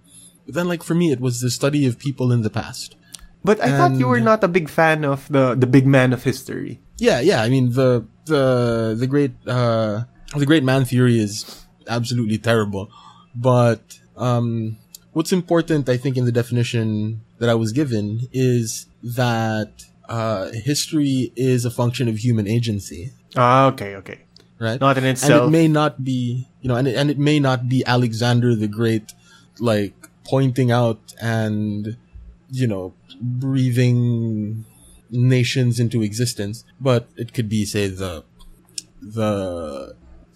But 0.47 0.55
then, 0.55 0.69
like, 0.69 0.83
for 0.83 0.95
me, 0.95 1.13
it 1.13 1.21
was 1.21 1.41
the 1.41 1.51
study 1.51 1.87
of 1.87 1.99
people 1.99 2.33
in 2.33 2.43
the 2.43 2.51
past. 2.51 2.97
But 3.45 3.61
I 3.61 3.71
thought 3.71 3.93
you 3.99 4.07
were 4.09 4.21
not 4.21 4.45
a 4.45 4.49
big 4.49 4.69
fan 4.69 5.05
of 5.05 5.27
the 5.33 5.55
the 5.55 5.67
big 5.67 5.87
man 5.87 6.13
of 6.13 6.25
history. 6.25 6.81
Yeah, 6.99 7.21
yeah. 7.21 7.41
I 7.41 7.49
mean, 7.49 7.73
the, 7.73 8.05
the, 8.27 8.95
the 8.99 9.07
great, 9.07 9.33
uh, 9.47 10.05
the 10.37 10.45
great 10.45 10.63
man 10.63 10.85
theory 10.85 11.19
is 11.19 11.65
absolutely 11.89 12.37
terrible. 12.37 12.91
But, 13.35 13.99
um, 14.17 14.77
what's 15.13 15.33
important, 15.33 15.89
I 15.89 15.97
think, 15.97 16.19
in 16.19 16.27
the 16.27 16.33
definition 16.33 17.23
that 17.41 17.49
I 17.49 17.55
was 17.55 17.73
given 17.73 18.29
is 18.33 18.87
that 19.03 19.85
uh, 20.09 20.51
history 20.53 21.33
is 21.37 21.65
a 21.65 21.71
function 21.71 22.07
of 22.09 22.17
human 22.19 22.47
agency, 22.47 23.13
Ah, 23.37 23.67
okay, 23.73 23.97
okay. 23.97 24.19
right? 24.59 24.79
Not 24.81 24.97
in 24.99 25.05
itself. 25.05 25.33
and 25.33 25.49
it 25.49 25.51
may 25.59 25.67
not 25.69 26.05
be, 26.05 26.47
you 26.61 26.69
know, 26.69 26.77
and 26.77 26.87
it, 26.89 26.95
and 26.97 27.11
it 27.11 27.19
may 27.19 27.39
not 27.41 27.69
be 27.69 27.85
Alexander 27.87 28.55
the 28.55 28.69
Great, 28.69 29.15
like 29.59 29.95
pointing 30.25 30.71
out 30.71 31.01
and, 31.21 31.97
you 32.51 32.67
know, 32.67 32.93
breathing 33.21 34.65
nations 35.11 35.79
into 35.81 36.03
existence, 36.03 36.65
but 36.81 37.09
it 37.17 37.33
could 37.35 37.49
be, 37.49 37.65
say, 37.65 37.89
the 37.89 38.25
the 39.01 39.95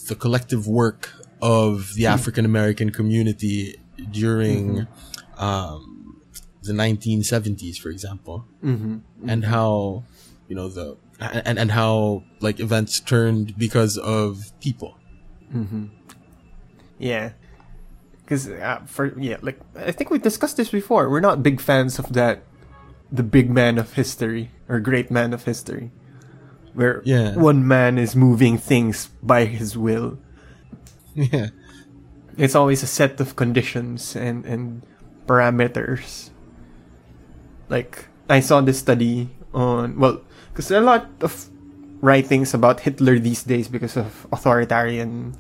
the 0.09 0.15
collective 0.15 0.67
work 0.67 1.11
of 1.43 1.95
the 1.95 2.07
African 2.07 2.45
American 2.45 2.91
community 2.91 3.77
during 4.11 4.87
um, 5.39 6.04
the 6.65 6.73
1970s, 6.73 7.77
for 7.79 7.91
example, 7.91 8.45
hmm 8.61 8.99
and 9.29 9.45
how 9.45 10.05
you 10.49 10.55
know 10.57 10.69
the 10.69 10.97
and 11.21 11.59
and 11.59 11.71
how 11.73 12.23
like 12.41 12.59
events 12.61 13.01
turned 13.01 13.57
because 13.59 13.97
of 13.99 14.53
people. 14.61 14.99
Yeah. 16.99 17.33
Because 18.25 18.49
uh, 18.49 18.81
for 18.87 19.19
yeah, 19.19 19.37
like 19.43 19.61
I 19.77 19.93
think 19.93 20.11
we 20.11 20.19
discussed 20.19 20.57
this 20.57 20.71
before. 20.71 21.11
We're 21.11 21.21
not 21.21 21.43
big 21.43 21.61
fans 21.61 21.99
of 21.99 22.13
that, 22.15 22.43
the 23.13 23.23
big 23.23 23.51
man 23.51 23.79
of 23.79 23.93
history 23.95 24.51
or 24.69 24.81
great 24.81 25.11
man 25.11 25.33
of 25.35 25.45
history, 25.45 25.93
where 26.73 27.03
Yeah. 27.05 27.37
one 27.37 27.67
man 27.69 27.99
is 27.99 28.17
moving 28.17 28.57
things 28.59 29.09
by 29.23 29.45
his 29.45 29.77
will. 29.77 30.19
Yeah, 31.15 31.51
It's 32.37 32.57
always 32.57 32.83
a 32.83 32.89
set 32.91 33.21
of 33.21 33.37
conditions 33.37 34.17
and 34.17 34.45
and 34.47 34.83
parameters. 35.29 36.31
Like 37.69 38.07
I 38.29 38.41
saw 38.41 38.61
this 38.61 38.79
study 38.79 39.31
on 39.53 39.99
well, 39.99 40.21
because 40.53 40.69
there 40.69 40.79
are 40.79 40.83
a 40.83 40.87
lot 40.87 41.09
of 41.21 41.49
writings 42.01 42.53
about 42.53 42.81
Hitler 42.81 43.19
these 43.19 43.43
days 43.43 43.69
because 43.69 43.97
of 43.97 44.27
authoritarian 44.33 45.35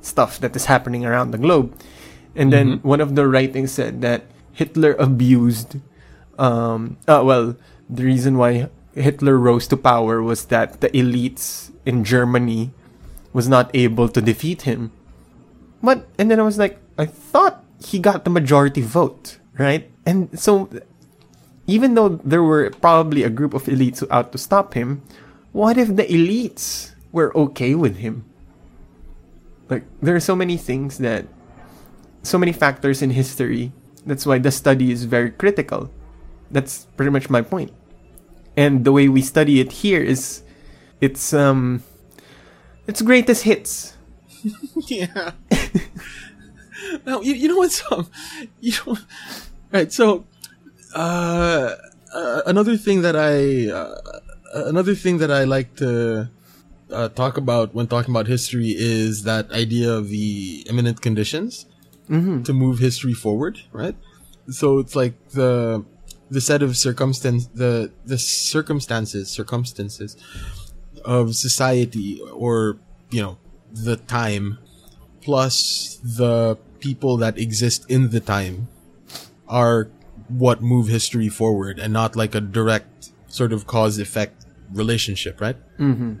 stuff 0.00 0.38
that 0.40 0.56
is 0.56 0.66
happening 0.66 1.04
around 1.04 1.30
the 1.32 1.38
globe. 1.38 1.76
And 2.34 2.52
then 2.52 2.78
one 2.82 3.00
of 3.00 3.14
the 3.16 3.26
writings 3.26 3.72
said 3.72 4.02
that 4.02 4.24
Hitler 4.52 4.94
abused. 4.98 5.76
Um, 6.38 6.98
uh, 7.08 7.22
well, 7.24 7.56
the 7.88 8.04
reason 8.04 8.36
why 8.36 8.68
Hitler 8.94 9.38
rose 9.38 9.66
to 9.68 9.76
power 9.76 10.22
was 10.22 10.46
that 10.46 10.80
the 10.80 10.88
elites 10.90 11.72
in 11.84 12.04
Germany 12.04 12.72
was 13.32 13.48
not 13.48 13.70
able 13.74 14.08
to 14.08 14.20
defeat 14.20 14.62
him. 14.62 14.92
But 15.82 16.08
and 16.18 16.30
then 16.30 16.40
I 16.40 16.42
was 16.42 16.58
like, 16.58 16.78
I 16.98 17.04
thought 17.04 17.64
he 17.84 17.98
got 17.98 18.24
the 18.24 18.30
majority 18.30 18.80
vote, 18.80 19.38
right? 19.58 19.90
And 20.04 20.32
so, 20.38 20.70
even 21.66 21.94
though 21.94 22.20
there 22.22 22.42
were 22.42 22.70
probably 22.70 23.22
a 23.22 23.30
group 23.30 23.54
of 23.54 23.64
elites 23.64 24.06
out 24.10 24.32
to 24.32 24.38
stop 24.38 24.74
him, 24.74 25.02
what 25.52 25.76
if 25.76 25.94
the 25.96 26.04
elites 26.04 26.92
were 27.12 27.36
okay 27.36 27.74
with 27.74 27.96
him? 27.98 28.24
Like 29.68 29.84
there 30.00 30.14
are 30.14 30.20
so 30.20 30.36
many 30.36 30.56
things 30.56 30.98
that, 30.98 31.26
so 32.22 32.38
many 32.38 32.52
factors 32.52 33.02
in 33.02 33.10
history. 33.10 33.72
That's 34.04 34.26
why 34.26 34.38
the 34.38 34.50
study 34.50 34.92
is 34.92 35.04
very 35.04 35.30
critical. 35.30 35.90
That's 36.50 36.86
pretty 36.96 37.10
much 37.10 37.28
my 37.28 37.42
point. 37.42 37.72
And 38.56 38.84
the 38.84 38.92
way 38.92 39.08
we 39.08 39.20
study 39.22 39.60
it 39.60 39.72
here 39.72 40.02
is, 40.02 40.42
it's 41.00 41.34
um, 41.34 41.82
it's 42.86 43.02
greatest 43.02 43.42
hits. 43.42 43.96
yeah. 44.86 45.32
now 47.06 47.20
you, 47.20 47.34
you 47.34 47.48
know 47.48 47.58
what's 47.58 47.82
um, 47.90 48.08
you 48.60 48.72
know, 48.86 48.96
right? 49.72 49.92
So, 49.92 50.24
uh, 50.96 51.76
uh, 52.14 52.42
another 52.46 52.76
thing 52.76 53.02
that 53.02 53.16
I 53.16 53.70
uh, 53.70 54.20
another 54.68 54.94
thing 54.94 55.18
that 55.18 55.30
I 55.30 55.44
like 55.44 55.76
to 55.76 56.30
uh, 56.90 57.08
talk 57.10 57.36
about 57.36 57.74
when 57.74 57.86
talking 57.86 58.12
about 58.14 58.26
history 58.26 58.74
is 58.76 59.24
that 59.24 59.52
idea 59.52 59.92
of 59.92 60.08
the 60.08 60.64
imminent 60.70 61.02
conditions 61.02 61.66
to 62.44 62.52
move 62.52 62.78
history 62.78 63.12
forward, 63.12 63.60
right? 63.72 63.96
So 64.48 64.78
it's 64.78 64.96
like 64.96 65.14
the 65.30 65.84
the 66.30 66.40
set 66.40 66.62
of 66.62 66.76
circumstance 66.76 67.46
the 67.48 67.92
the 68.04 68.18
circumstances 68.18 69.30
circumstances 69.30 70.16
of 71.04 71.36
society 71.36 72.20
or 72.32 72.78
you 73.10 73.20
know 73.20 73.36
the 73.70 73.96
time 73.96 74.58
plus 75.20 76.00
the 76.02 76.56
people 76.80 77.16
that 77.18 77.38
exist 77.38 77.84
in 77.90 78.10
the 78.10 78.20
time 78.20 78.68
are 79.48 79.88
what 80.28 80.62
move 80.62 80.88
history 80.88 81.28
forward 81.28 81.78
and 81.78 81.92
not 81.92 82.16
like 82.16 82.34
a 82.34 82.40
direct 82.40 83.10
sort 83.28 83.52
of 83.52 83.66
cause 83.66 83.98
effect 83.98 84.44
relationship 84.72 85.40
right 85.40 85.56
Mm-hmm. 85.78 86.14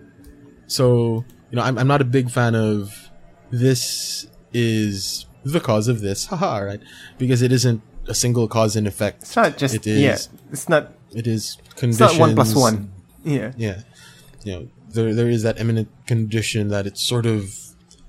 so 0.66 1.24
you 1.50 1.56
know 1.56 1.62
I'm, 1.62 1.78
I'm 1.78 1.86
not 1.86 2.00
a 2.00 2.04
big 2.04 2.30
fan 2.30 2.54
of 2.54 3.10
this 3.50 4.26
is 4.52 5.26
the 5.44 5.60
cause 5.60 5.88
of 5.88 6.00
this 6.00 6.26
haha 6.30 6.58
right 6.58 6.80
because 7.18 7.42
it 7.42 7.52
isn't 7.52 7.82
a 8.08 8.14
single 8.14 8.46
cause 8.48 8.76
and 8.76 8.86
effect 8.86 9.22
It's 9.22 9.36
not 9.36 9.56
just 9.56 9.74
It 9.74 9.86
is- 9.86 10.00
yeah. 10.00 10.18
It's 10.52 10.68
not. 10.68 10.92
it 11.14 11.26
is 11.26 11.56
conditions. 11.76 12.00
It's 12.00 12.12
not 12.18 12.20
one 12.20 12.34
plus 12.34 12.54
one. 12.54 12.92
Yeah. 13.24 13.52
yeah 13.56 13.80
you 14.44 14.52
know 14.52 14.68
there 14.90 15.12
there 15.14 15.28
is 15.28 15.42
that 15.42 15.58
eminent 15.58 15.88
condition 16.06 16.68
that 16.68 16.86
it's 16.86 17.02
sort 17.02 17.26
of 17.26 17.52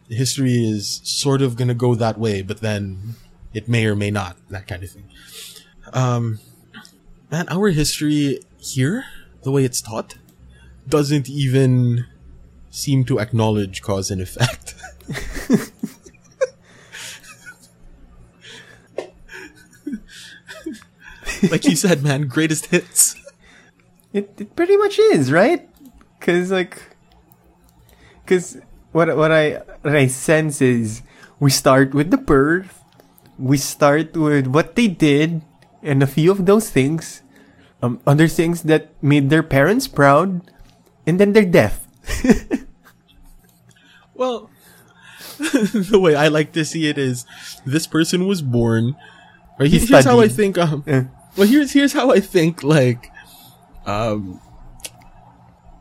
history 0.10 0.54
is 0.64 1.02
sort 1.04 1.42
of 1.42 1.56
gonna 1.56 1.74
go 1.74 1.96
that 1.96 2.18
way 2.20 2.42
but 2.44 2.62
then 2.62 3.16
it 3.54 3.68
may 3.68 3.86
or 3.88 3.96
may 3.96 4.12
not 4.12 4.38
that 4.50 4.68
kind 4.68 4.84
of 4.84 4.90
thing 4.92 5.10
um 5.94 6.40
man 7.32 7.48
our 7.50 7.70
history 7.70 8.40
here 8.58 9.06
the 9.44 9.52
way 9.52 9.64
it's 9.64 9.82
taught 9.82 10.16
doesn't 10.88 11.30
even 11.30 12.06
seem 12.70 13.04
to 13.04 13.20
acknowledge 13.20 13.82
cause 13.82 14.12
and 14.12 14.22
effect 14.22 14.76
like 21.52 21.66
you 21.66 21.76
said 21.76 22.04
man 22.04 22.28
greatest 22.28 22.68
hits 22.68 23.16
It, 24.14 24.34
it 24.40 24.56
pretty 24.56 24.78
much 24.78 24.98
is 25.00 25.32
right. 25.32 25.68
Cause 26.20 26.52
like, 26.52 26.82
cause 28.26 28.58
what 28.92 29.16
what 29.16 29.32
I 29.32 29.62
what 29.84 29.96
I 29.96 30.08
sense 30.08 30.62
is 30.62 31.04
we 31.40 31.52
start 31.52 31.94
with 31.94 32.10
the 32.10 32.18
birth, 32.18 32.82
we 33.38 33.58
start 33.58 34.18
with 34.18 34.48
what 34.48 34.76
they 34.76 34.88
did, 34.88 35.42
and 35.88 36.04
a 36.04 36.08
few 36.08 36.32
of 36.32 36.46
those 36.46 36.70
things, 36.70 37.24
um, 37.82 38.00
other 38.06 38.28
things 38.28 38.64
that 38.64 38.92
made 39.02 39.30
their 39.30 39.44
parents 39.44 39.88
proud, 39.88 40.42
and 41.08 41.20
then 41.20 41.34
their 41.34 41.46
death. 41.48 41.88
Well, 44.14 44.50
the 45.38 46.00
way 46.02 46.16
I 46.16 46.28
like 46.28 46.52
to 46.54 46.66
see 46.66 46.88
it 46.90 46.98
is 46.98 47.26
this 47.66 47.86
person 47.86 48.26
was 48.26 48.42
born. 48.42 48.96
Right, 49.60 49.70
He 49.70 49.78
here's 49.80 50.06
how 50.06 50.20
I 50.20 50.28
think. 50.28 50.58
Um, 50.58 50.84
Yeah. 50.88 51.04
well, 51.38 51.48
here's 51.48 51.72
here's 51.72 51.94
how 51.94 52.12
I 52.12 52.20
think. 52.20 52.64
Like, 52.64 53.12
um, 53.86 54.42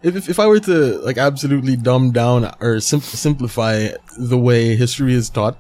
if 0.03 0.17
if, 0.17 0.29
if 0.29 0.39
I 0.39 0.47
were 0.47 0.61
to 0.61 0.99
like 1.01 1.17
absolutely 1.17 1.77
dumb 1.77 2.13
down 2.13 2.53
or 2.61 2.81
sim- 2.81 3.01
simplify 3.01 3.89
the 4.19 4.37
way 4.39 4.77
history 4.77 5.15
is 5.15 5.31
taught, 5.31 5.57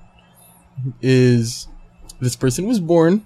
is 1.00 1.68
this 2.20 2.36
person 2.36 2.66
was 2.66 2.80
born. 2.80 3.24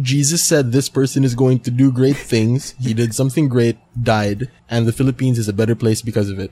Jesus 0.00 0.42
said 0.42 0.72
this 0.72 0.88
person 0.88 1.22
is 1.22 1.34
going 1.34 1.60
to 1.60 1.70
do 1.70 1.92
great 1.92 2.16
things. 2.16 2.74
He 2.80 2.94
did 2.94 3.14
something 3.14 3.48
great, 3.48 3.78
died, 4.00 4.50
and 4.70 4.86
the 4.86 4.92
Philippines 4.92 5.38
is 5.38 5.48
a 5.48 5.52
better 5.52 5.74
place 5.74 6.00
because 6.00 6.30
of 6.30 6.38
it. 6.38 6.50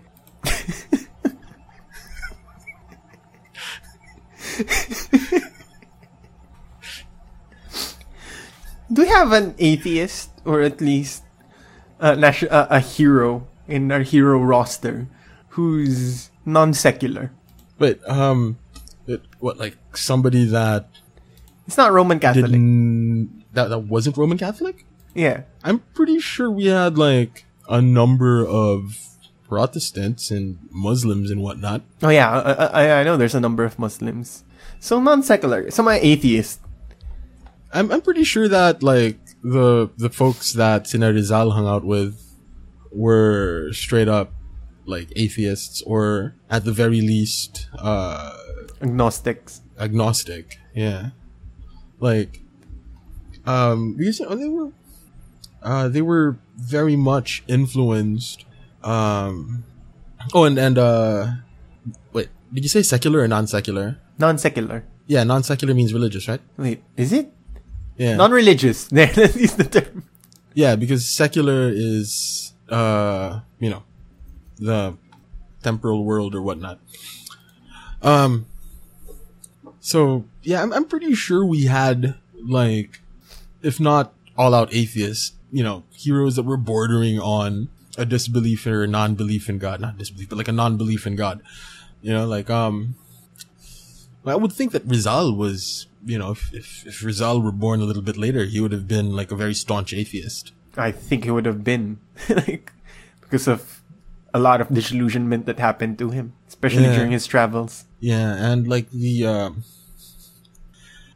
Do 8.92 9.02
we 9.02 9.08
have 9.08 9.32
an 9.32 9.54
atheist 9.58 10.30
or 10.44 10.60
at 10.60 10.80
least 10.80 11.22
a, 12.00 12.12
a, 12.18 12.66
a 12.70 12.80
hero 12.80 13.46
in 13.68 13.90
our 13.92 14.02
hero 14.02 14.38
roster 14.38 15.06
who's 15.50 16.30
non 16.44 16.74
secular? 16.74 17.32
But 17.78 18.06
um, 18.08 18.58
it, 19.06 19.22
what 19.38 19.58
like 19.58 19.78
somebody 19.94 20.44
that 20.46 20.88
It's 21.70 21.78
not 21.78 21.92
Roman 21.92 22.18
Catholic. 22.18 22.46
didn't 22.50 23.44
that 23.52 23.68
that 23.68 23.86
wasn't 23.86 24.16
Roman 24.16 24.38
Catholic? 24.38 24.84
Yeah. 25.14 25.42
I'm 25.62 25.78
pretty 25.94 26.18
sure 26.18 26.50
we 26.50 26.66
had 26.66 26.98
like 26.98 27.46
a 27.68 27.80
number 27.80 28.44
of 28.44 28.98
Protestants 29.48 30.32
and 30.32 30.58
Muslims 30.72 31.30
and 31.30 31.40
whatnot. 31.40 31.82
Oh 32.02 32.08
yeah, 32.08 32.26
I, 32.28 32.52
I, 32.66 33.00
I 33.00 33.02
know 33.04 33.16
there's 33.16 33.36
a 33.36 33.40
number 33.40 33.62
of 33.62 33.78
Muslims. 33.78 34.42
So 34.80 34.98
non-secular, 34.98 35.70
some 35.70 35.86
are 35.86 35.94
atheist. 35.94 36.58
I'm 37.72 37.92
I'm 37.92 38.02
pretty 38.02 38.24
sure 38.24 38.48
that 38.48 38.82
like 38.82 39.20
the 39.44 39.90
the 39.96 40.10
folks 40.10 40.52
that 40.54 40.88
Sina 40.88 41.12
Rizal 41.12 41.52
hung 41.52 41.68
out 41.68 41.84
with 41.84 42.18
were 42.90 43.70
straight 43.72 44.08
up 44.08 44.32
like 44.86 45.12
atheists 45.14 45.82
or 45.86 46.34
at 46.50 46.64
the 46.64 46.72
very 46.72 47.00
least 47.00 47.68
uh 47.78 48.34
agnostics. 48.82 49.60
agnostic. 49.78 50.58
Yeah. 50.74 51.10
Like 52.00 52.40
um, 53.46 53.94
because 53.96 54.18
they 54.18 54.48
were, 54.48 54.72
uh, 55.62 55.88
they 55.88 56.02
were 56.02 56.36
very 56.56 56.96
much 56.96 57.42
influenced. 57.48 58.44
Um, 58.82 59.64
oh, 60.34 60.44
and 60.44 60.58
and 60.58 60.78
uh, 60.78 61.26
wait, 62.12 62.28
did 62.52 62.64
you 62.64 62.68
say 62.68 62.82
secular 62.82 63.20
or 63.20 63.28
non-secular? 63.28 63.98
Non-secular. 64.18 64.84
Yeah, 65.06 65.24
non-secular 65.24 65.74
means 65.74 65.92
religious, 65.92 66.28
right? 66.28 66.40
Wait, 66.56 66.82
is 66.96 67.12
it? 67.12 67.32
Yeah, 67.96 68.16
Non-religious. 68.16 68.88
There, 68.92 69.10
let's 69.16 69.54
the 69.54 69.64
term. 69.64 70.04
yeah, 70.54 70.76
because 70.76 71.04
secular 71.08 71.68
is, 71.72 72.52
uh, 72.68 73.40
you 73.58 73.70
know, 73.70 73.82
the 74.58 74.96
temporal 75.62 76.04
world 76.04 76.34
or 76.34 76.40
whatnot. 76.42 76.78
Um, 78.02 78.46
so 79.80 80.24
yeah, 80.42 80.62
I'm, 80.62 80.72
I'm 80.72 80.84
pretty 80.86 81.14
sure 81.14 81.44
we 81.44 81.64
had 81.66 82.14
like, 82.42 83.00
if 83.62 83.78
not 83.80 84.12
all 84.36 84.54
out 84.54 84.72
atheists, 84.74 85.32
you 85.52 85.62
know, 85.62 85.84
heroes 85.92 86.36
that 86.36 86.44
were 86.44 86.56
bordering 86.56 87.18
on 87.20 87.68
a 87.98 88.04
disbelief 88.06 88.66
or 88.66 88.84
a 88.84 88.86
non-belief 88.86 89.48
in 89.48 89.58
God, 89.58 89.80
not 89.80 89.98
disbelief, 89.98 90.28
but 90.28 90.38
like 90.38 90.48
a 90.48 90.52
non-belief 90.52 91.06
in 91.06 91.16
God. 91.16 91.42
You 92.02 92.12
know, 92.12 92.26
like, 92.26 92.48
um, 92.48 92.94
I 94.24 94.36
would 94.36 94.52
think 94.52 94.72
that 94.72 94.84
Rizal 94.86 95.34
was, 95.34 95.86
you 96.04 96.18
know, 96.18 96.30
if, 96.32 96.52
if, 96.54 96.86
if 96.86 97.02
Rizal 97.04 97.40
were 97.42 97.52
born 97.52 97.80
a 97.80 97.84
little 97.84 98.02
bit 98.02 98.16
later, 98.16 98.44
he 98.44 98.60
would 98.60 98.72
have 98.72 98.86
been 98.88 99.14
like 99.14 99.30
a 99.30 99.36
very 99.36 99.54
staunch 99.54 99.92
atheist. 99.92 100.52
I 100.76 100.92
think 100.92 101.24
he 101.24 101.30
would 101.30 101.46
have 101.46 101.64
been 101.64 101.98
like 102.28 102.72
because 103.20 103.48
of 103.48 103.82
a 104.32 104.38
lot 104.38 104.60
of 104.60 104.68
disillusionment 104.72 105.46
that 105.46 105.58
happened 105.58 105.98
to 105.98 106.10
him, 106.10 106.32
especially 106.48 106.84
Yeah. 106.84 106.94
during 106.96 107.10
his 107.10 107.26
travels. 107.26 107.84
Yeah, 107.98 108.34
and 108.52 108.68
like 108.68 108.90
the 108.90 109.26
um 109.26 109.64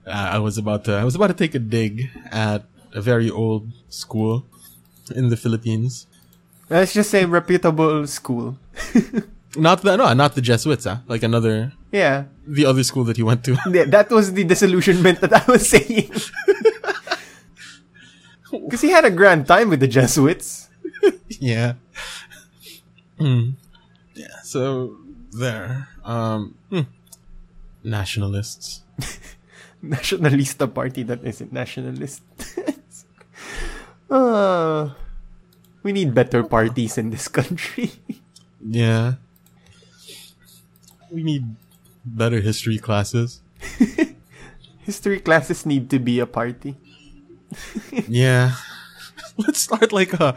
I 0.06 0.36
I 0.36 0.38
was 0.38 0.58
about 0.58 0.84
to 0.86 0.92
I 0.92 1.04
was 1.04 1.14
about 1.14 1.28
to 1.28 1.34
take 1.34 1.54
a 1.54 1.58
dig 1.58 2.10
at 2.30 2.64
a 2.92 3.00
very 3.00 3.30
old 3.30 3.72
school 3.88 4.46
in 5.14 5.28
the 5.28 5.36
Philippines. 5.36 6.06
Let's 6.70 6.94
just 6.94 7.10
say 7.10 7.24
reputable 7.24 8.06
school. 8.06 8.58
Not 9.56 9.82
the 9.82 9.96
no, 9.96 10.12
not 10.14 10.34
the 10.34 10.40
Jesuits, 10.40 10.84
huh? 10.84 10.98
Like 11.06 11.22
another 11.22 11.72
Yeah, 11.92 12.24
the 12.46 12.66
other 12.66 12.82
school 12.82 13.04
that 13.04 13.16
he 13.16 13.22
went 13.22 13.44
to. 13.44 13.54
Th- 13.70 13.86
that 13.86 14.10
was 14.10 14.32
the 14.32 14.42
disillusionment 14.42 15.20
that 15.20 15.32
I 15.32 15.44
was 15.50 15.68
saying. 15.68 16.10
Because 18.50 18.82
he 18.82 18.90
had 18.90 19.04
a 19.04 19.10
grand 19.10 19.48
time 19.48 19.68
with 19.68 19.80
the 19.80 19.88
Jesuits. 19.88 20.68
yeah. 21.28 21.74
Hmm. 23.18 23.58
Yeah, 24.14 24.42
so 24.42 24.96
there. 25.32 25.88
Um 26.04 26.54
hmm. 26.70 26.86
nationalists. 27.82 28.82
Nacionalista 29.84 30.72
party 30.72 31.02
that 31.04 31.24
isn't 31.24 31.52
nationalist. 31.52 32.22
uh, 34.10 34.90
we 35.82 35.92
need 35.92 36.14
better 36.14 36.42
parties 36.42 36.96
in 36.96 37.10
this 37.10 37.28
country. 37.28 37.92
Yeah. 38.64 39.14
We 41.10 41.22
need 41.22 41.44
better 42.04 42.40
history 42.40 42.78
classes. 42.78 43.40
History 44.84 45.20
classes 45.20 45.64
need 45.64 45.88
to 45.90 45.98
be 45.98 46.18
a 46.20 46.26
party. 46.26 46.76
Yeah. 48.08 48.56
let's 49.38 49.60
start 49.60 49.92
like 49.92 50.12
a 50.14 50.34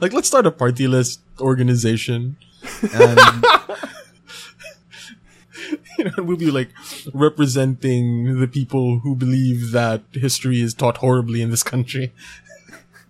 like 0.00 0.12
let's 0.12 0.28
start 0.28 0.44
a 0.46 0.50
party 0.50 0.86
list 0.86 1.20
organization 1.40 2.36
and 2.92 3.44
we'll 6.18 6.36
be 6.36 6.50
like 6.50 6.70
representing 7.12 8.40
the 8.40 8.48
people 8.48 9.00
who 9.00 9.14
believe 9.14 9.72
that 9.72 10.02
history 10.12 10.60
is 10.60 10.74
taught 10.74 10.98
horribly 10.98 11.42
in 11.42 11.50
this 11.50 11.62
country. 11.62 12.12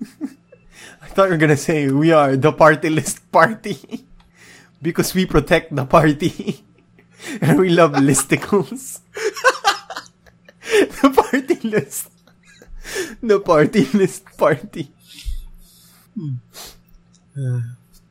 I 1.03 1.07
thought 1.07 1.25
you 1.25 1.31
were 1.31 1.37
gonna 1.37 1.57
say 1.57 1.91
we 1.91 2.13
are 2.13 2.37
the 2.37 2.53
party 2.53 2.91
list 2.91 3.31
party 3.33 4.07
because 4.83 5.15
we 5.15 5.27
protect 5.27 5.75
the 5.75 5.85
party 5.85 6.65
and 7.41 7.59
we 7.59 7.69
love 7.71 7.93
listicles. 7.93 9.01
the 11.03 11.11
party 11.11 11.69
list, 11.69 12.11
the 13.23 13.41
party 13.41 13.85
list 13.87 14.25
party. 14.37 14.93
Hmm. 16.15 16.35
Uh, 17.37 17.61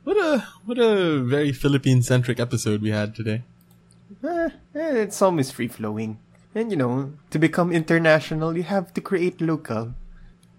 what 0.04 0.18
a 0.18 0.48
what 0.66 0.78
a 0.78 1.20
very 1.20 1.52
Philippine 1.52 2.02
centric 2.02 2.40
episode 2.40 2.82
we 2.82 2.92
had 2.92 3.16
today. 3.16 3.44
Eh, 4.24 4.50
eh, 4.76 4.94
it's 5.06 5.22
always 5.22 5.52
free 5.52 5.68
flowing, 5.68 6.18
and 6.56 6.72
you 6.72 6.78
know, 6.78 7.14
to 7.30 7.38
become 7.40 7.72
international, 7.72 8.58
you 8.58 8.64
have 8.64 8.94
to 8.94 9.02
create 9.02 9.40
local 9.42 9.94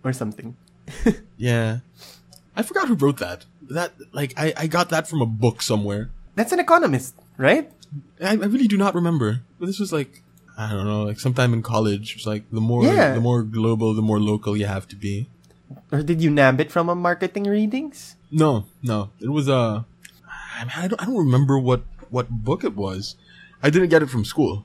or 0.04 0.12
something. 0.12 0.56
Yeah. 1.36 1.80
I 2.56 2.62
forgot 2.62 2.88
who 2.88 2.94
wrote 2.98 3.18
that. 3.18 3.46
That 3.70 3.92
like 4.12 4.34
I, 4.36 4.52
I 4.56 4.66
got 4.66 4.88
that 4.90 5.06
from 5.06 5.22
a 5.22 5.26
book 5.26 5.62
somewhere. 5.62 6.10
That's 6.34 6.50
an 6.50 6.58
economist, 6.58 7.14
right? 7.36 7.70
I, 8.20 8.30
I 8.32 8.46
really 8.50 8.66
do 8.66 8.76
not 8.76 8.94
remember. 8.94 9.42
But 9.60 9.66
this 9.66 9.78
was 9.78 9.92
like 9.92 10.22
I 10.58 10.72
don't 10.72 10.86
know, 10.86 11.04
like 11.04 11.20
sometime 11.20 11.52
in 11.54 11.62
college. 11.62 12.16
It's 12.16 12.26
like 12.26 12.50
the 12.50 12.60
more 12.60 12.82
Yeah. 12.82 13.14
the 13.14 13.20
more 13.20 13.42
global, 13.44 13.94
the 13.94 14.02
more 14.02 14.18
local 14.18 14.56
you 14.56 14.66
have 14.66 14.88
to 14.88 14.96
be. 14.96 15.28
Or 15.92 16.02
did 16.02 16.20
you 16.22 16.30
nab 16.30 16.58
it 16.58 16.72
from 16.72 16.88
a 16.88 16.96
marketing 16.96 17.44
readings? 17.44 18.16
No, 18.32 18.64
no, 18.82 19.10
it 19.20 19.28
was 19.30 19.48
uh, 19.48 19.84
I, 20.58 20.64
mean, 20.64 20.72
I 20.74 20.88
don't 20.88 21.00
I 21.00 21.04
don't 21.06 21.22
remember 21.22 21.58
what 21.58 21.82
what 22.10 22.26
book 22.30 22.64
it 22.64 22.74
was. 22.74 23.14
I 23.62 23.70
didn't 23.70 23.88
get 23.88 24.02
it 24.02 24.10
from 24.10 24.24
school. 24.24 24.64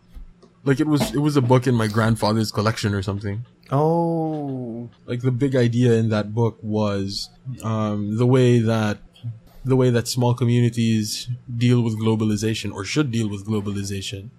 Like 0.66 0.80
it 0.80 0.88
was 0.88 1.14
it 1.14 1.20
was 1.20 1.36
a 1.36 1.42
book 1.42 1.68
in 1.68 1.76
my 1.76 1.88
grandfather's 1.88 2.52
collection 2.52 2.94
or 2.94 3.02
something. 3.02 3.46
Oh, 3.72 4.90
Like 5.06 5.22
the 5.22 5.32
big 5.32 5.56
idea 5.56 5.94
in 5.94 6.10
that 6.10 6.34
book 6.34 6.58
was 6.62 7.30
um, 7.64 8.18
the 8.18 8.26
way 8.26 8.60
that 8.60 9.00
the 9.66 9.76
way 9.76 9.90
that 9.90 10.08
small 10.08 10.34
communities 10.34 11.30
deal 11.66 11.82
with 11.82 12.00
globalization 12.00 12.72
or 12.74 12.84
should 12.86 13.12
deal 13.12 13.28
with 13.30 13.46
globalization. 13.48 14.30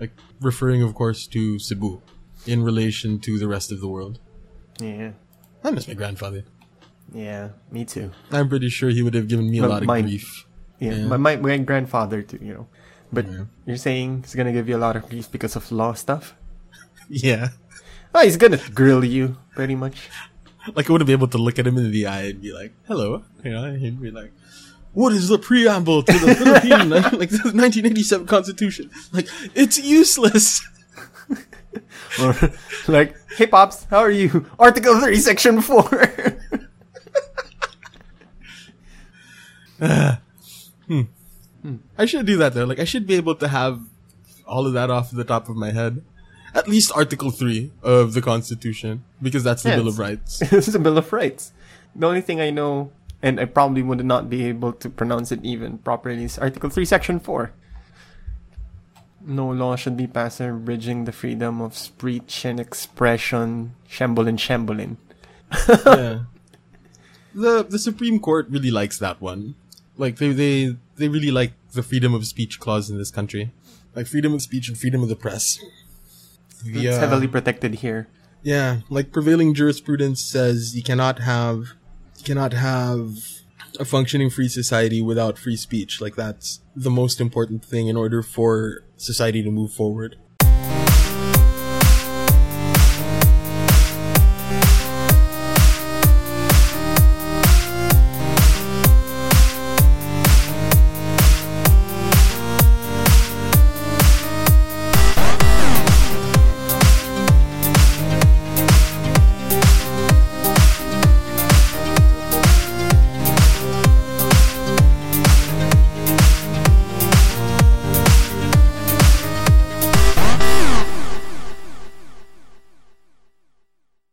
Like 0.00 0.12
referring, 0.40 0.82
of 0.82 0.94
course, 0.94 1.26
to 1.28 1.58
Cebu 1.58 2.00
in 2.46 2.62
relation 2.62 3.18
to 3.20 3.38
the 3.38 3.46
rest 3.48 3.70
of 3.70 3.80
the 3.80 3.88
world. 3.88 4.18
yeah, 4.80 5.12
I 5.62 5.70
miss 5.70 5.86
my 5.86 5.94
grandfather. 5.94 6.44
yeah, 7.12 7.50
me 7.70 7.84
too. 7.84 8.10
I'm 8.32 8.48
pretty 8.48 8.70
sure 8.70 8.88
he 8.90 9.02
would 9.02 9.14
have 9.14 9.28
given 9.28 9.50
me 9.50 9.58
a 9.58 9.62
But 9.62 9.70
lot 9.70 9.82
of 9.82 9.86
mine- 9.88 10.04
grief. 10.04 10.46
Yeah, 10.78 10.94
Yeah. 10.94 11.06
My, 11.06 11.18
my 11.18 11.36
my 11.36 11.58
grandfather 11.58 12.22
too, 12.22 12.38
you 12.40 12.54
know. 12.54 12.66
But 13.12 13.26
Yeah. 13.26 13.44
you're 13.66 13.76
saying 13.76 14.22
he's 14.24 14.34
gonna 14.34 14.52
give 14.52 14.68
you 14.68 14.76
a 14.76 14.82
lot 14.86 14.96
of 14.96 15.08
grief 15.08 15.30
because 15.30 15.56
of 15.56 15.70
law 15.72 15.92
stuff? 15.94 16.34
Yeah. 17.08 17.48
Oh, 18.14 18.22
he's 18.22 18.36
gonna 18.36 18.58
grill 18.72 19.04
you, 19.04 19.36
pretty 19.54 19.74
much. 19.74 20.08
Like 20.74 20.88
I 20.88 20.92
wouldn't 20.92 21.06
be 21.08 21.12
able 21.12 21.28
to 21.28 21.38
look 21.38 21.58
at 21.58 21.66
him 21.66 21.76
in 21.78 21.90
the 21.90 22.06
eye 22.06 22.30
and 22.30 22.40
be 22.40 22.52
like, 22.52 22.72
"Hello," 22.86 23.24
you 23.42 23.50
know. 23.50 23.74
He'd 23.74 24.00
be 24.00 24.10
like, 24.10 24.32
"What 24.92 25.12
is 25.12 25.28
the 25.28 25.38
preamble 25.38 26.02
to 26.04 26.12
the 26.12 26.34
Philippine 26.38 26.90
like 27.18 27.30
the 27.30 27.50
1987 27.50 28.26
Constitution?" 28.26 28.90
Like 29.12 29.26
it's 29.54 29.78
useless. 29.78 30.62
Or 32.20 32.34
like, 32.88 33.14
hey 33.38 33.46
pops, 33.46 33.84
how 33.84 33.98
are 33.98 34.10
you? 34.10 34.44
Article 34.58 35.00
three, 35.00 35.16
section 35.16 35.62
uh, 39.80 40.16
hmm. 40.86 41.02
Four. 41.62 41.78
I 41.98 42.04
should 42.06 42.26
do 42.26 42.36
that 42.38 42.54
though. 42.54 42.64
Like 42.64 42.78
I 42.80 42.84
should 42.84 43.06
be 43.06 43.14
able 43.14 43.34
to 43.36 43.48
have 43.48 43.80
all 44.46 44.66
of 44.66 44.72
that 44.74 44.90
off 44.90 45.10
the 45.10 45.24
top 45.24 45.48
of 45.48 45.56
my 45.56 45.70
head. 45.72 46.02
At 46.54 46.66
least 46.66 46.90
Article 46.96 47.30
Three 47.30 47.70
of 47.82 48.12
the 48.14 48.20
Constitution, 48.20 49.04
because 49.22 49.44
that's 49.44 49.62
the 49.62 49.70
Yeah, 49.70 49.76
Bill 49.76 49.88
of 49.88 49.98
Rights. 49.98 50.42
it's 50.52 50.66
the 50.66 50.78
Bill 50.80 50.98
of 50.98 51.12
Rights. 51.12 51.52
The 51.94 52.06
only 52.06 52.20
thing 52.22 52.40
I 52.40 52.50
know, 52.50 52.90
and 53.22 53.38
I 53.38 53.44
probably 53.44 53.82
would 53.82 54.04
not 54.04 54.28
be 54.28 54.44
able 54.46 54.72
to 54.74 54.90
pronounce 54.90 55.30
it 55.30 55.44
even 55.44 55.78
properly, 55.78 56.24
is 56.24 56.38
Article 56.38 56.68
3, 56.70 56.84
Section 56.84 57.20
4. 57.20 57.52
No 59.22 59.48
law 59.50 59.76
should 59.76 59.96
be 59.96 60.06
passed 60.08 60.40
abridging 60.40 61.04
the 61.04 61.12
freedom 61.12 61.60
of 61.60 61.76
speech 61.76 62.44
and 62.44 62.58
expression. 62.58 63.74
Shambolin, 63.88 64.36
shambolin. 64.38 64.96
yeah. 65.86 66.20
The 67.32 67.62
the 67.62 67.78
Supreme 67.78 68.18
Court 68.18 68.48
really 68.50 68.72
likes 68.72 68.98
that 68.98 69.20
one. 69.20 69.54
Like 69.96 70.16
they 70.16 70.32
they 70.32 70.76
they 71.00 71.08
really 71.08 71.30
like 71.30 71.52
the 71.72 71.82
freedom 71.82 72.14
of 72.14 72.26
speech 72.26 72.60
clause 72.60 72.90
in 72.90 72.98
this 72.98 73.10
country, 73.10 73.50
like 73.96 74.06
freedom 74.06 74.34
of 74.34 74.42
speech 74.42 74.68
and 74.68 74.78
freedom 74.78 75.02
of 75.02 75.08
the 75.08 75.16
press. 75.16 75.58
The, 76.62 76.86
It's 76.86 76.96
uh, 76.96 77.00
heavily 77.00 77.26
protected 77.26 77.76
here. 77.76 78.06
Yeah, 78.42 78.80
like 78.90 79.10
prevailing 79.10 79.54
jurisprudence 79.54 80.22
says 80.22 80.76
you 80.76 80.82
cannot 80.82 81.20
have 81.20 81.72
you 82.18 82.24
cannot 82.24 82.52
have 82.52 83.16
a 83.78 83.84
functioning 83.84 84.28
free 84.30 84.48
society 84.48 85.00
without 85.00 85.38
free 85.38 85.56
speech. 85.56 86.00
Like 86.00 86.16
that's 86.16 86.60
the 86.76 86.90
most 86.90 87.20
important 87.20 87.64
thing 87.64 87.88
in 87.88 87.96
order 87.96 88.22
for 88.22 88.84
society 88.96 89.42
to 89.42 89.50
move 89.50 89.72
forward. 89.72 90.16